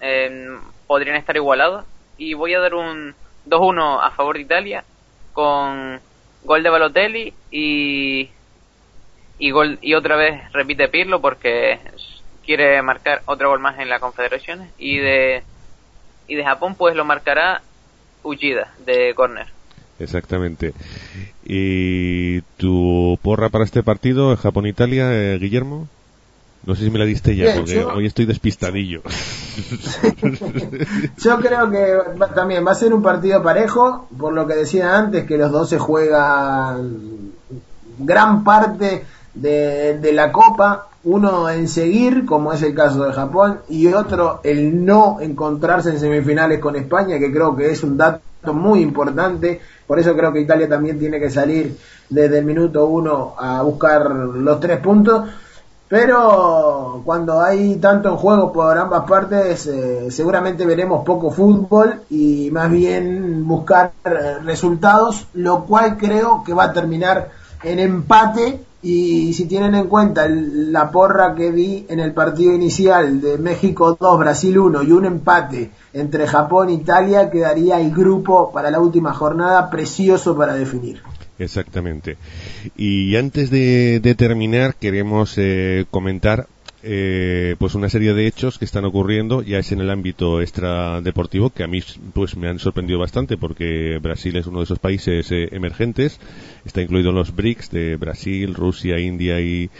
[0.00, 1.84] eh, podrían estar igualados.
[2.16, 3.14] Y voy a dar un
[3.46, 4.82] 2-1 a favor de Italia
[5.32, 6.00] con
[6.42, 8.30] gol de Balotelli y,
[9.38, 11.78] y, gol, y otra vez repite Pirlo porque
[12.44, 14.70] quiere marcar otro gol más en la Confederaciones.
[14.78, 15.42] Y de,
[16.28, 17.62] y de Japón pues lo marcará
[18.22, 19.46] Uchida de córner.
[19.98, 20.72] Exactamente.
[21.44, 25.86] ¿Y tu porra para este partido, Japón-Italia, eh, Guillermo?
[26.66, 29.02] No sé si me la diste ya, Bien, porque yo- hoy estoy despistadillo.
[31.22, 34.96] Yo creo que va- también va a ser un partido parejo, por lo que decía
[34.96, 37.32] antes, que los dos se juegan
[37.98, 39.04] gran parte
[39.34, 44.84] de, la Copa, uno en seguir, como es el caso de Japón, y otro el
[44.84, 48.20] no encontrarse en semifinales con España, que creo que es un dato
[48.52, 51.76] muy importante, por eso creo que Italia también tiene que salir
[52.08, 55.28] desde el minuto uno a buscar los tres puntos.
[55.86, 62.50] Pero cuando hay tanto en juego por ambas partes, eh, seguramente veremos poco fútbol y
[62.50, 63.92] más bien buscar
[64.44, 67.30] resultados, lo cual creo que va a terminar
[67.62, 68.60] en empate.
[68.86, 73.38] Y si tienen en cuenta el- la porra que vi en el partido inicial de
[73.38, 78.70] México 2, Brasil 1 y un empate entre Japón e Italia, quedaría el grupo para
[78.70, 81.00] la última jornada precioso para definir.
[81.38, 82.18] Exactamente.
[82.76, 86.46] Y antes de, de terminar, queremos eh, comentar
[86.86, 91.48] eh, pues una serie de hechos que están ocurriendo ya es en el ámbito extradeportivo
[91.48, 91.80] que a mí
[92.12, 96.20] pues me han sorprendido bastante porque Brasil es uno de esos países eh, emergentes,
[96.64, 99.70] está incluido en los BRICS de Brasil, Rusia, India y,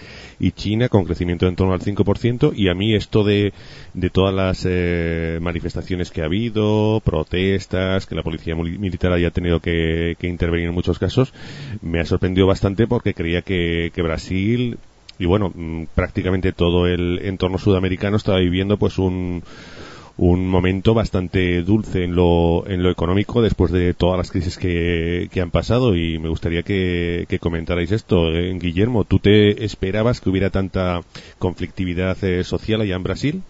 [0.56, 3.54] China con crecimiento en torno al 5% y a mí esto de,
[3.94, 9.60] de todas las eh, manifestaciones que ha habido, protestas, que la policía militar haya tenido
[9.60, 11.32] que, que intervenir en muchos casos,
[11.80, 14.78] me ha sorprendido bastante porque creía que, que Brasil
[15.18, 19.42] y bueno, mm, prácticamente todo el entorno sudamericano estaba viviendo pues un,
[20.16, 25.28] un momento bastante dulce en lo, en lo económico después de todas las crisis que,
[25.32, 28.28] que han pasado y me gustaría que, que comentarais esto.
[28.28, 31.00] Eh, Guillermo, ¿tú te esperabas que hubiera tanta
[31.38, 33.42] conflictividad eh, social allá en Brasil?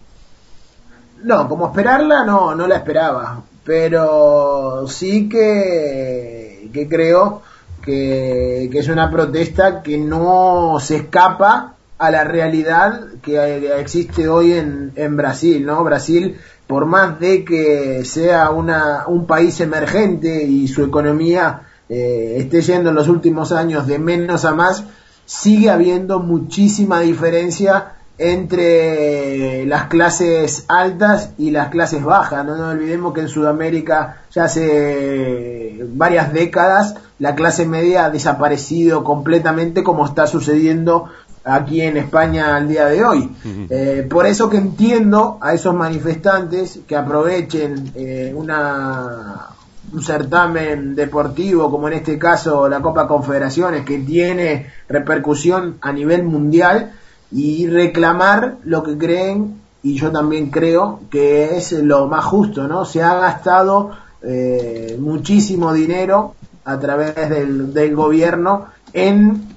[1.23, 3.43] No, como esperarla, no, no la esperaba.
[3.63, 7.41] Pero sí que, que creo
[7.85, 14.91] que, es una protesta que no se escapa a la realidad que existe hoy en,
[14.95, 15.83] en Brasil, ¿no?
[15.83, 22.61] Brasil, por más de que sea una, un país emergente y su economía eh, esté
[22.61, 24.83] yendo en los últimos años de menos a más,
[25.25, 32.45] sigue habiendo muchísima diferencia entre las clases altas y las clases bajas.
[32.45, 39.03] No nos olvidemos que en Sudamérica ya hace varias décadas la clase media ha desaparecido
[39.03, 41.09] completamente como está sucediendo
[41.43, 43.31] aquí en España al día de hoy.
[43.69, 49.49] Eh, por eso que entiendo a esos manifestantes que aprovechen eh, una
[49.93, 56.23] un certamen deportivo como en este caso la Copa Confederaciones que tiene repercusión a nivel
[56.23, 56.93] mundial
[57.31, 62.85] y reclamar lo que creen y yo también creo que es lo más justo, ¿no?
[62.85, 63.91] Se ha gastado
[64.23, 66.33] eh, muchísimo dinero
[66.65, 69.55] a través del, del gobierno en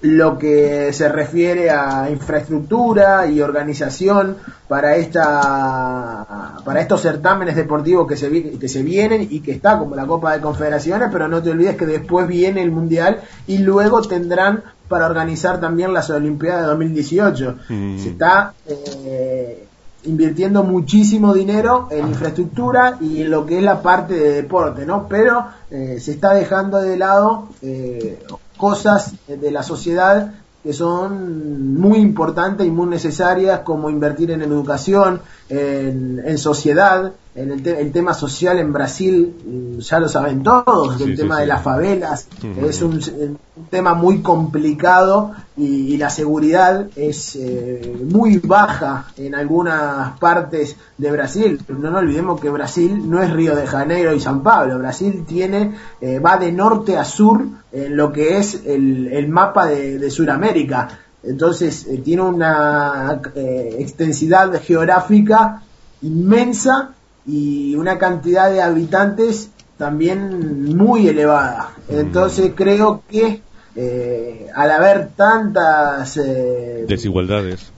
[0.00, 4.36] lo que se refiere a infraestructura y organización
[4.68, 9.96] para esta para estos certámenes deportivos que se que se vienen y que está como
[9.96, 14.02] la Copa de Confederaciones, pero no te olvides que después viene el Mundial y luego
[14.02, 17.56] tendrán para organizar también las Olimpiadas de 2018.
[17.68, 17.98] Mm.
[17.98, 19.67] Se está eh,
[20.08, 25.06] invirtiendo muchísimo dinero en infraestructura y en lo que es la parte de deporte, ¿no?
[25.08, 28.24] Pero eh, se está dejando de lado eh,
[28.56, 30.32] cosas de la sociedad
[30.62, 37.12] que son muy importantes y muy necesarias como invertir en educación, en, en sociedad,
[37.42, 41.10] en el, te- el tema social en Brasil, mm, ya lo saben todos, Sí, el
[41.10, 41.40] sí, tema sí.
[41.42, 42.28] de las favelas,
[42.66, 43.38] es un, un
[43.70, 51.10] tema muy complicado y, y la seguridad es eh, muy baja en algunas partes de
[51.10, 51.60] Brasil.
[51.68, 54.78] No nos olvidemos que Brasil no es Río de Janeiro y San Pablo.
[54.78, 59.66] Brasil tiene eh, va de norte a sur en lo que es el, el mapa
[59.66, 60.88] de, de Sudamérica.
[61.22, 65.62] Entonces eh, tiene una eh, extensidad geográfica
[66.02, 66.90] inmensa
[67.28, 71.74] y una cantidad de habitantes también muy elevada.
[71.88, 73.42] Entonces creo que
[73.76, 77.70] eh, al haber tantas eh, Desigualdades.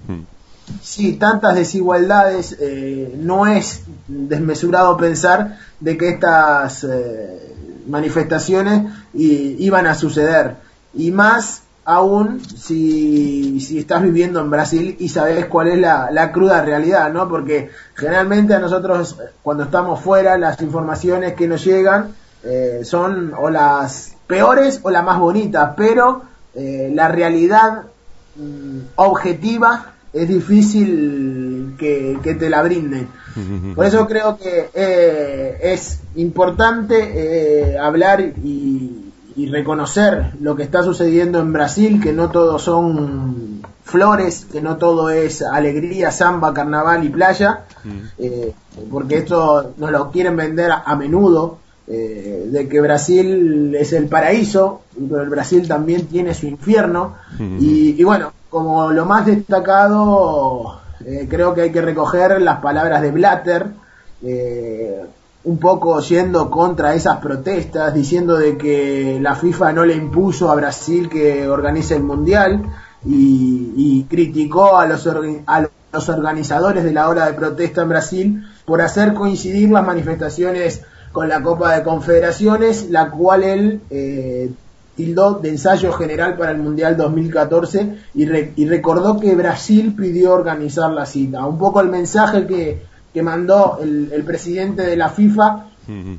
[0.80, 7.54] Sí, tantas desigualdades, eh, no es desmesurado pensar de que estas eh,
[7.88, 10.54] manifestaciones iban a suceder.
[10.94, 16.30] Y más aún si, si estás viviendo en Brasil y sabes cuál es la, la
[16.30, 17.28] cruda realidad, ¿no?
[17.28, 22.14] Porque generalmente a nosotros cuando estamos fuera las informaciones que nos llegan
[22.44, 26.22] eh, son o las peores o las más bonitas, pero
[26.54, 27.82] eh, la realidad
[28.36, 33.08] mm, objetiva es difícil que, que te la brinden.
[33.74, 41.38] Por eso creo que eh, es importante hablar y, y reconocer lo que está sucediendo
[41.38, 47.08] en Brasil, que no todo son flores, que no todo es alegría, samba, carnaval y
[47.08, 47.64] playa,
[48.18, 48.52] eh,
[48.90, 54.06] porque esto nos lo quieren vender a, a menudo, eh, de que Brasil es el
[54.06, 57.16] paraíso, pero el Brasil también tiene su infierno,
[57.58, 63.02] y, y bueno, como lo más destacado, eh, creo que hay que recoger las palabras
[63.02, 63.66] de Blatter,
[64.22, 65.04] eh,
[65.42, 70.54] un poco yendo contra esas protestas, diciendo de que la FIFA no le impuso a
[70.54, 72.62] Brasil que organice el mundial
[73.06, 78.82] y, criticó a los, a los organizadores de la hora de protesta en Brasil por
[78.82, 80.82] hacer coincidir las manifestaciones
[81.12, 84.50] con la Copa de Confederaciones, la cual él eh,
[84.96, 90.32] tildó de ensayo general para el Mundial 2014 y, re- y recordó que Brasil pidió
[90.34, 91.46] organizar la cita.
[91.46, 92.82] Un poco el mensaje que,
[93.12, 95.66] que mandó el, el presidente de la FIFA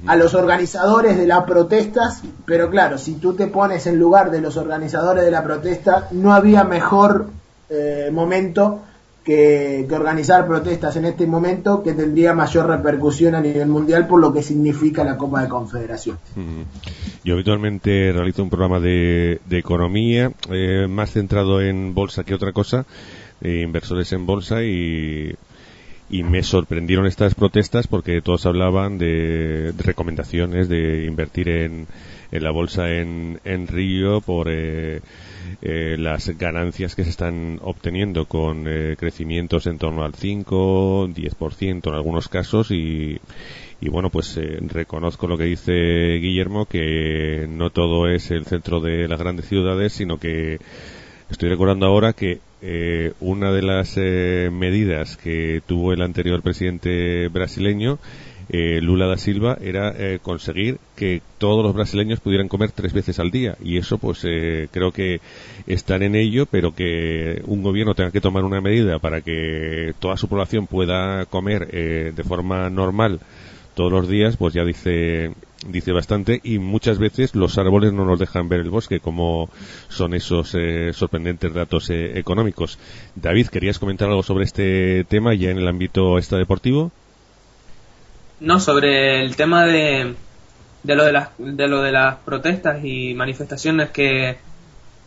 [0.05, 4.41] a los organizadores de las protestas, pero claro, si tú te pones en lugar de
[4.41, 7.27] los organizadores de la protesta, no había mejor
[7.69, 8.81] eh, momento
[9.23, 14.19] que, que organizar protestas en este momento que tendría mayor repercusión a nivel mundial por
[14.19, 16.17] lo que significa la Copa de Confederación.
[17.23, 22.51] Yo habitualmente realizo un programa de, de economía eh, más centrado en bolsa que otra
[22.51, 22.85] cosa,
[23.41, 25.33] eh, inversores en bolsa y,
[26.11, 31.87] y me sorprendieron estas protestas porque todos hablaban de, recomendaciones de invertir en,
[32.31, 34.99] en la bolsa en, en Río por eh,
[35.61, 41.87] eh, las ganancias que se están obteniendo con eh, crecimientos en torno al 5, 10%
[41.87, 43.17] en algunos casos y,
[43.79, 48.81] y bueno, pues eh, reconozco lo que dice Guillermo, que no todo es el centro
[48.81, 50.59] de las grandes ciudades, sino que
[51.29, 57.27] estoy recordando ahora que eh, una de las eh, medidas que tuvo el anterior presidente
[57.27, 57.99] brasileño
[58.53, 63.17] eh, Lula da Silva era eh, conseguir que todos los brasileños pudieran comer tres veces
[63.17, 63.55] al día.
[63.63, 65.21] Y eso pues eh, creo que
[65.67, 70.17] están en ello pero que un gobierno tenga que tomar una medida para que toda
[70.17, 73.21] su población pueda comer eh, de forma normal
[73.73, 75.31] todos los días pues ya dice
[75.67, 79.49] dice bastante y muchas veces los árboles no nos dejan ver el bosque como
[79.89, 82.79] son esos eh, sorprendentes datos eh, económicos.
[83.15, 86.91] David querías comentar algo sobre este tema ya en el ámbito extradeportivo
[88.39, 90.15] No, sobre el tema de,
[90.83, 94.37] de, lo de, las, de lo de las protestas y manifestaciones que eh,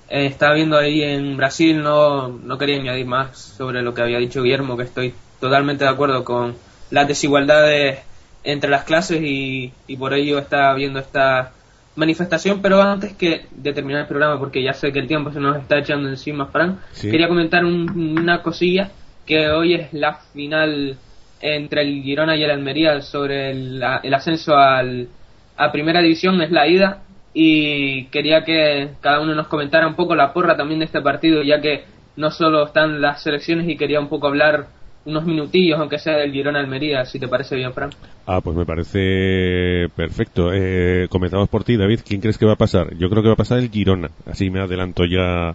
[0.09, 4.42] está habiendo ahí en Brasil, no, no quería añadir más sobre lo que había dicho
[4.42, 6.55] Guillermo, que estoy totalmente de acuerdo con
[6.90, 8.00] las desigualdades
[8.45, 11.53] entre las clases y, y por ello está habiendo esta
[11.97, 15.40] manifestación, pero antes que de terminar el programa, porque ya sé que el tiempo se
[15.40, 17.11] nos está echando encima, Fran, Sí.
[17.11, 18.90] quería comentar un- una cosilla,
[19.26, 20.97] que hoy es la final
[21.40, 25.09] entre el Girona y el Almería sobre el, el ascenso al,
[25.57, 26.99] a Primera División, es la ida,
[27.32, 31.42] y quería que cada uno nos comentara un poco la porra también de este partido,
[31.42, 31.84] ya que
[32.16, 34.66] no solo están las selecciones y quería un poco hablar
[35.05, 37.90] unos minutillos, aunque sea del Girona Almería, si te parece bien, Fran.
[38.26, 40.50] Ah, pues me parece perfecto.
[40.52, 42.00] Eh, comenzamos por ti, David.
[42.07, 42.96] ¿Quién crees que va a pasar?
[42.96, 44.11] Yo creo que va a pasar el Girona.
[44.26, 45.55] Así me adelanto ya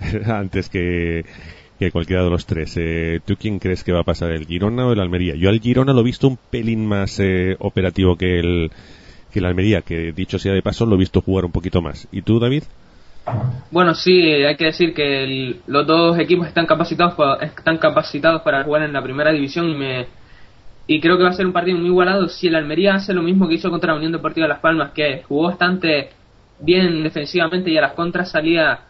[0.26, 1.24] antes que,
[1.78, 2.74] que cualquiera de los tres.
[2.78, 5.34] Eh, ¿Tú quién crees que va a pasar, el Girona o el Almería?
[5.34, 8.70] Yo al Girona lo he visto un pelín más eh, operativo que el,
[9.30, 12.08] que el Almería, que dicho sea de paso, lo he visto jugar un poquito más.
[12.10, 12.62] ¿Y tú, David?
[13.70, 18.64] Bueno, sí, hay que decir que los dos equipos están capacitados pa- están capacitados para
[18.64, 20.06] jugar en la primera división y me
[20.86, 22.28] y creo que va a ser un partido muy igualado.
[22.28, 25.22] Si el Almería hace lo mismo que hizo contra la Unión Deportiva Las Palmas, que
[25.28, 26.10] jugó bastante
[26.60, 28.80] bien defensivamente y a las contras salía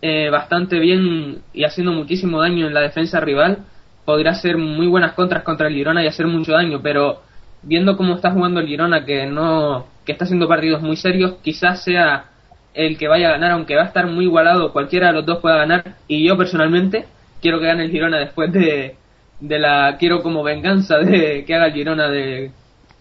[0.00, 3.58] eh, bastante bien y haciendo muchísimo daño en la defensa rival,
[4.04, 7.22] podría hacer muy buenas contras contra el Girona y hacer mucho daño, pero
[7.62, 11.82] viendo cómo está jugando el Girona que no que está haciendo partidos muy serios, quizás
[11.84, 12.26] sea
[12.74, 15.38] el que vaya a ganar, aunque va a estar muy igualado, cualquiera de los dos
[15.40, 15.96] pueda ganar.
[16.06, 17.06] Y yo personalmente
[17.40, 18.96] quiero que gane el Girona después de,
[19.40, 19.96] de la.
[19.98, 22.50] Quiero como venganza de que haga el Girona de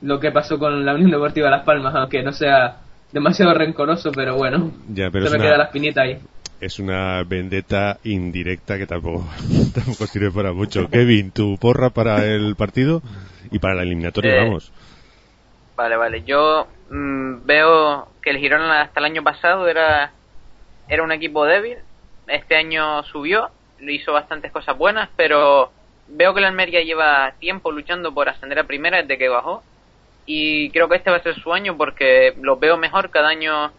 [0.02, 2.78] lo que pasó con la Unión Deportiva Las Palmas, aunque no sea
[3.12, 6.18] demasiado rencoroso, pero bueno, Ya, pero se es me una- queda la espinita ahí.
[6.60, 9.28] Es una vendetta indirecta que tampoco,
[9.76, 10.90] tampoco sirve para mucho.
[10.90, 13.02] Kevin, tu porra para el partido
[13.52, 14.72] y para la eliminatoria, Eh, vamos.
[15.76, 16.24] Vale, vale.
[16.26, 20.12] Yo mm, veo que el Girona hasta el año pasado era,
[20.88, 21.78] era un equipo débil.
[22.28, 25.72] Este año subió, lo hizo bastantes cosas buenas, pero
[26.08, 29.64] veo que el Almería lleva tiempo luchando por ascender a primera desde que bajó.
[30.26, 33.10] Y creo que este va a ser su año porque los veo mejor.
[33.12, 33.72] Cada año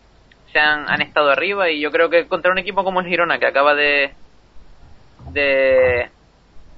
[0.52, 3.38] se han, han estado arriba y yo creo que contra un equipo como el Girona
[3.38, 4.12] que acaba de,
[5.30, 6.11] de,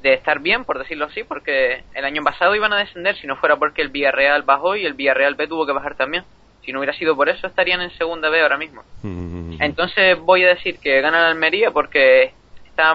[0.02, 3.36] de estar bien, por decirlo así, porque el año pasado iban a descender si no
[3.36, 6.24] fuera porque el Villarreal bajó y el Villarreal B tuvo que bajar también.
[6.64, 8.82] Si no hubiera sido por eso, estarían en segunda B ahora mismo.
[9.02, 12.32] Mm, Entonces voy a decir que gana el Almería porque
[12.66, 12.94] está,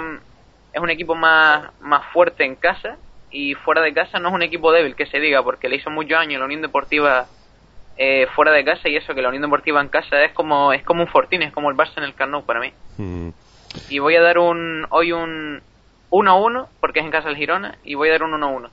[0.73, 2.97] es un equipo más, más fuerte en casa
[3.31, 5.89] y fuera de casa no es un equipo débil, que se diga, porque le hizo
[5.89, 7.27] mucho año la Unión Deportiva
[7.97, 10.83] eh, fuera de casa y eso que la Unión Deportiva en casa es como es
[10.83, 12.71] como un fortín, es como el Barça en el Camp Nou para mí.
[12.97, 13.29] mm.
[13.89, 15.61] Y voy a dar un hoy un
[16.09, 18.69] 1-1 porque es en casa del Girona y voy a dar un 1-1.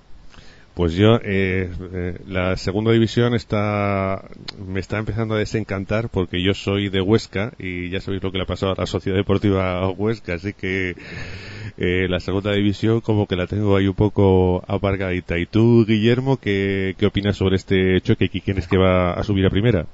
[0.75, 4.25] Pues yo, eh, eh, la segunda división está,
[4.67, 8.39] me está empezando a desencantar porque yo soy de Huesca y ya sabéis lo que
[8.39, 10.97] le ha pasado a la Sociedad Deportiva Huesca, así que
[11.77, 15.37] eh, la segunda división como que la tengo ahí un poco apargadita.
[15.37, 18.31] ¿Y tú, Guillermo, qué, qué opinas sobre este choque?
[18.33, 19.85] ¿Y quién es que va a subir a primera?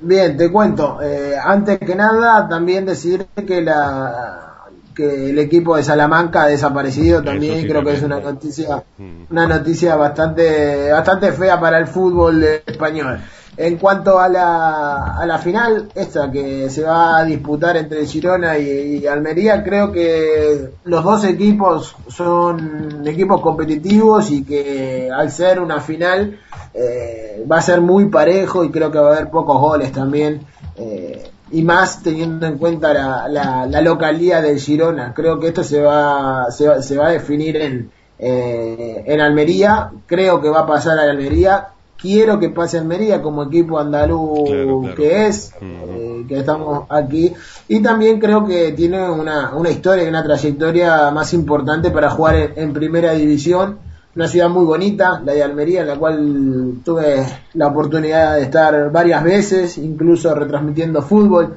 [0.00, 1.00] Bien, te cuento.
[1.02, 4.51] Eh, antes que nada, también decir que la
[4.94, 7.60] que el equipo de Salamanca ha desaparecido también.
[7.60, 9.24] sí, Creo que es una noticia, Mm.
[9.30, 13.18] una noticia bastante, bastante fea para el fútbol español.
[13.54, 18.56] En cuanto a la, a la final, esta que se va a disputar entre Girona
[18.56, 25.80] y, Almería, creo que los dos equipos son equipos competitivos y que al ser una
[25.80, 26.38] final
[26.72, 30.40] eh, va a ser muy parejo y creo que va a haber pocos goles también.
[30.76, 35.12] Eh, y más teniendo en cuenta la, la, localidad del Girona.
[35.14, 39.90] Creo que esto se va, se va, se va a definir en, eh, en Almería.
[40.06, 41.68] Creo que va a pasar a Almería
[42.02, 44.50] quiero que pase Almería como equipo andaluz
[44.96, 47.32] que es, eh, que estamos aquí.
[47.68, 52.52] Y también creo que tiene una, una historia y una trayectoria más importante para jugar
[52.56, 53.78] en, primera división.
[54.14, 58.90] Una ciudad muy bonita, la de Almería, en la cual tuve la oportunidad de estar
[58.92, 61.56] varias veces, incluso retransmitiendo fútbol.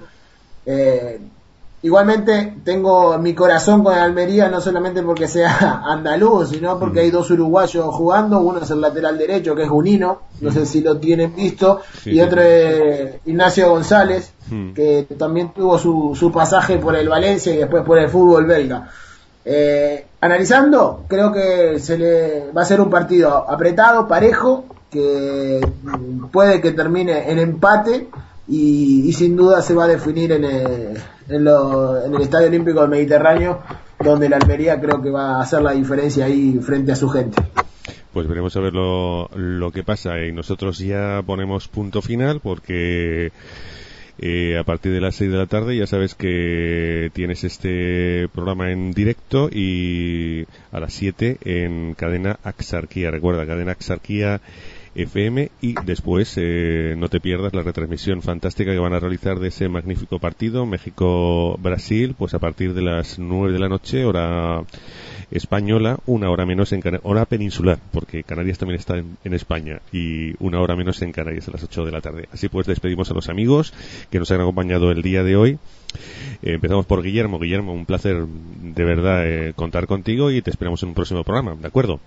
[0.66, 1.20] Eh,
[1.86, 7.30] Igualmente tengo mi corazón con Almería no solamente porque sea andaluz, sino porque hay dos
[7.30, 11.36] uruguayos jugando, uno es el lateral derecho que es Junino, no sé si lo tienen
[11.36, 14.34] visto, y otro es Ignacio González,
[14.74, 18.90] que también tuvo su, su pasaje por el Valencia y después por el fútbol belga.
[19.46, 25.62] Eh, analizando, creo que se le va a ser un partido apretado, parejo, que
[26.32, 28.08] puede que termine en empate
[28.48, 30.98] y, sin duda se va a definir en el,
[31.30, 33.62] en, el Estadio Olímpico del Mediterráneo,
[34.00, 37.42] donde la Almería creo que va a hacer la diferencia ahí frente a su gente.
[38.14, 43.32] Pues veremos a ver lo, lo que pasa y nosotros ya ponemos punto final porque
[44.20, 48.72] eh, a partir de las 6 de la tarde ya sabes que tienes este programa
[48.72, 53.12] en directo y a las 7 en cadena Axarquía.
[53.12, 54.42] Recuerda, cadena Axarquía
[54.96, 59.50] FM y después eh, no te pierdas la retransmisión fantástica que van a realizar de
[59.50, 64.64] ese magnífico partido México-Brasil pues a partir de las 9 de la noche hora
[65.36, 70.62] española una hora menos en hora peninsular porque Canarias también está en, España y una
[70.62, 72.28] hora menos en Canarias a las 8 de la tarde.
[72.32, 73.74] Así pues despedimos a los amigos
[74.10, 75.60] que nos han acompañado el día de hoy.
[76.42, 77.40] Eh, empezamos por Guillermo.
[77.40, 81.56] Guillermo un placer de verdad eh, contar contigo y te esperamos en un próximo programa
[81.56, 82.00] ¿de acuerdo?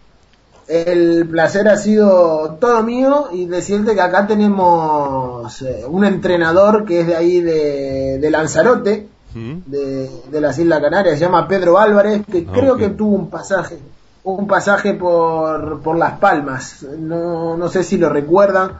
[0.68, 7.00] El placer ha sido todo mío y decirte que acá tenemos eh, un entrenador que
[7.00, 9.56] es de ahí de, Lanzarote, mm.
[9.66, 13.78] de, las Islas Canarias, se llama Pedro Álvarez, que ah, creo que tuvo un pasaje,
[14.24, 18.72] un pasaje por, por Las Palmas, no, no sé si lo recuerdan,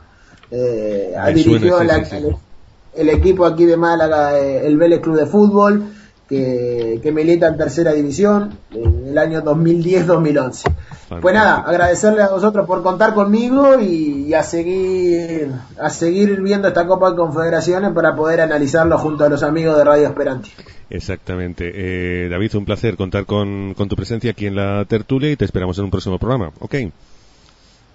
[0.51, 5.84] eh, ha dirigido El, equipo aquí de Málaga, eh, el Vélez Club de Fútbol,
[6.29, 10.74] que, que milita en tercera división en el año 2010-2011.
[11.22, 15.49] Pues nada, agradecerle a vosotros por contar conmigo y, a seguir
[15.81, 19.85] a seguir viendo esta Copa de Confederaciones para poder analizarlo junto a los amigos de
[19.85, 20.51] Radio Esperanti.
[20.91, 21.72] Exactamente.
[21.74, 25.47] Eh, David, un placer contar con, con tu presencia aquí en la tertulia y te
[25.47, 26.51] esperamos en un próximo programa.
[26.61, 26.74] ¿Ok?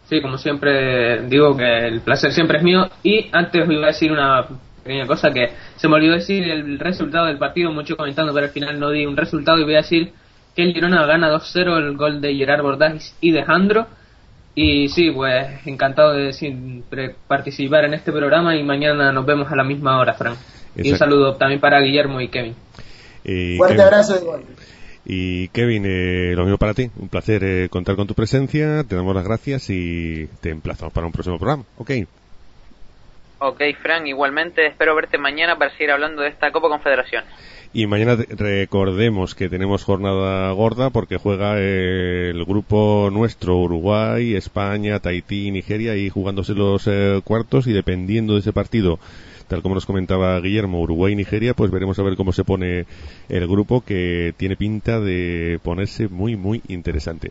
[0.10, 3.88] Sí, como siempre digo que el placer siempre es mío y antes os iba a
[3.88, 4.48] decir una
[4.84, 8.52] pequeña cosa que se me olvidó decir el resultado del partido, mucho comentando, pero al
[8.52, 10.12] final no di un resultado y voy a decir
[10.56, 13.88] que el Girona gana 2-0 el gol de Gerard Bordás y de Jandro.
[14.56, 19.56] Y sí, pues encantado de siempre participar en este programa y mañana nos vemos a
[19.56, 20.38] la misma hora, Frank.
[20.76, 22.56] Y un saludo también para Guillermo y Kevin.
[23.58, 24.42] Fuerte abrazo
[25.06, 26.90] Y Kevin, eh, lo mismo para ti.
[26.98, 28.84] Un placer eh, contar con tu presencia.
[28.84, 31.64] Te damos las gracias y te emplazamos para un próximo programa.
[31.78, 31.92] Ok.
[33.46, 37.26] Ok, Frank, igualmente espero verte mañana para seguir hablando de esta Copa Confederación.
[37.74, 45.52] Y mañana recordemos que tenemos jornada gorda porque juega el grupo nuestro, Uruguay, España, Tahití,
[45.52, 48.98] Nigeria, y jugándose los eh, cuartos y dependiendo de ese partido
[49.48, 52.86] tal como nos comentaba Guillermo, Uruguay y Nigeria, pues veremos a ver cómo se pone
[53.30, 57.30] el grupo que tiene pinta de ponerse muy, muy interesante.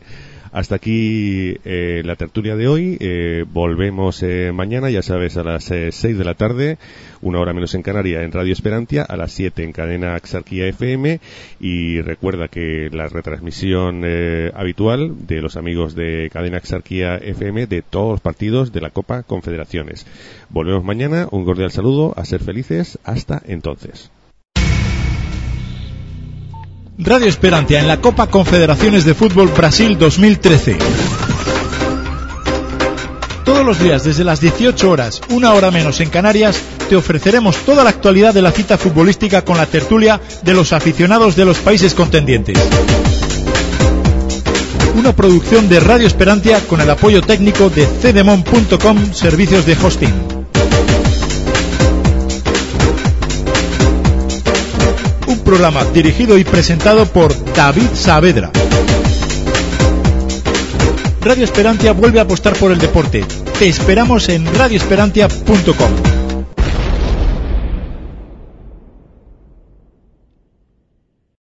[0.53, 2.99] Hasta aquí eh, la tertulia de hoy.
[3.01, 6.77] Eh, volvemos eh, mañana, ya sabes, a las 6 de la tarde,
[7.23, 11.21] una hora menos en Canaria, en Radio Esperantia, a las 7 en cadena Axarquía FM.
[11.59, 14.05] Y recuerda que la retransmisión
[14.55, 19.23] habitual de los amigos de cadena Axarquía FM de todos los partidos de la Copa
[19.23, 20.07] Confederaciones.
[20.51, 21.29] Volvemos mañana.
[21.31, 22.13] Un cordial saludo.
[22.17, 22.99] A ser felices.
[23.05, 24.11] Hasta entonces.
[27.05, 30.79] Radio Esperantia en la Copa Confederaciones de Fútbol Brasil 2013.
[33.45, 37.83] Todos los días desde las 18 horas, una hora menos en Canarias, te ofreceremos toda
[37.83, 41.93] la actualidad de la cita futbolística con la tertulia de los aficionados de los países
[41.95, 42.57] contendientes.
[44.95, 50.32] Una producción de Radio Esperantia con el apoyo técnico de cdemon.com Servicios de Hosting.
[55.53, 58.51] Programa dirigido y presentado por David Saavedra.
[61.21, 63.23] Radio Esperantia vuelve a apostar por el deporte,
[63.59, 66.22] Te esperamos en radioesperantia.com.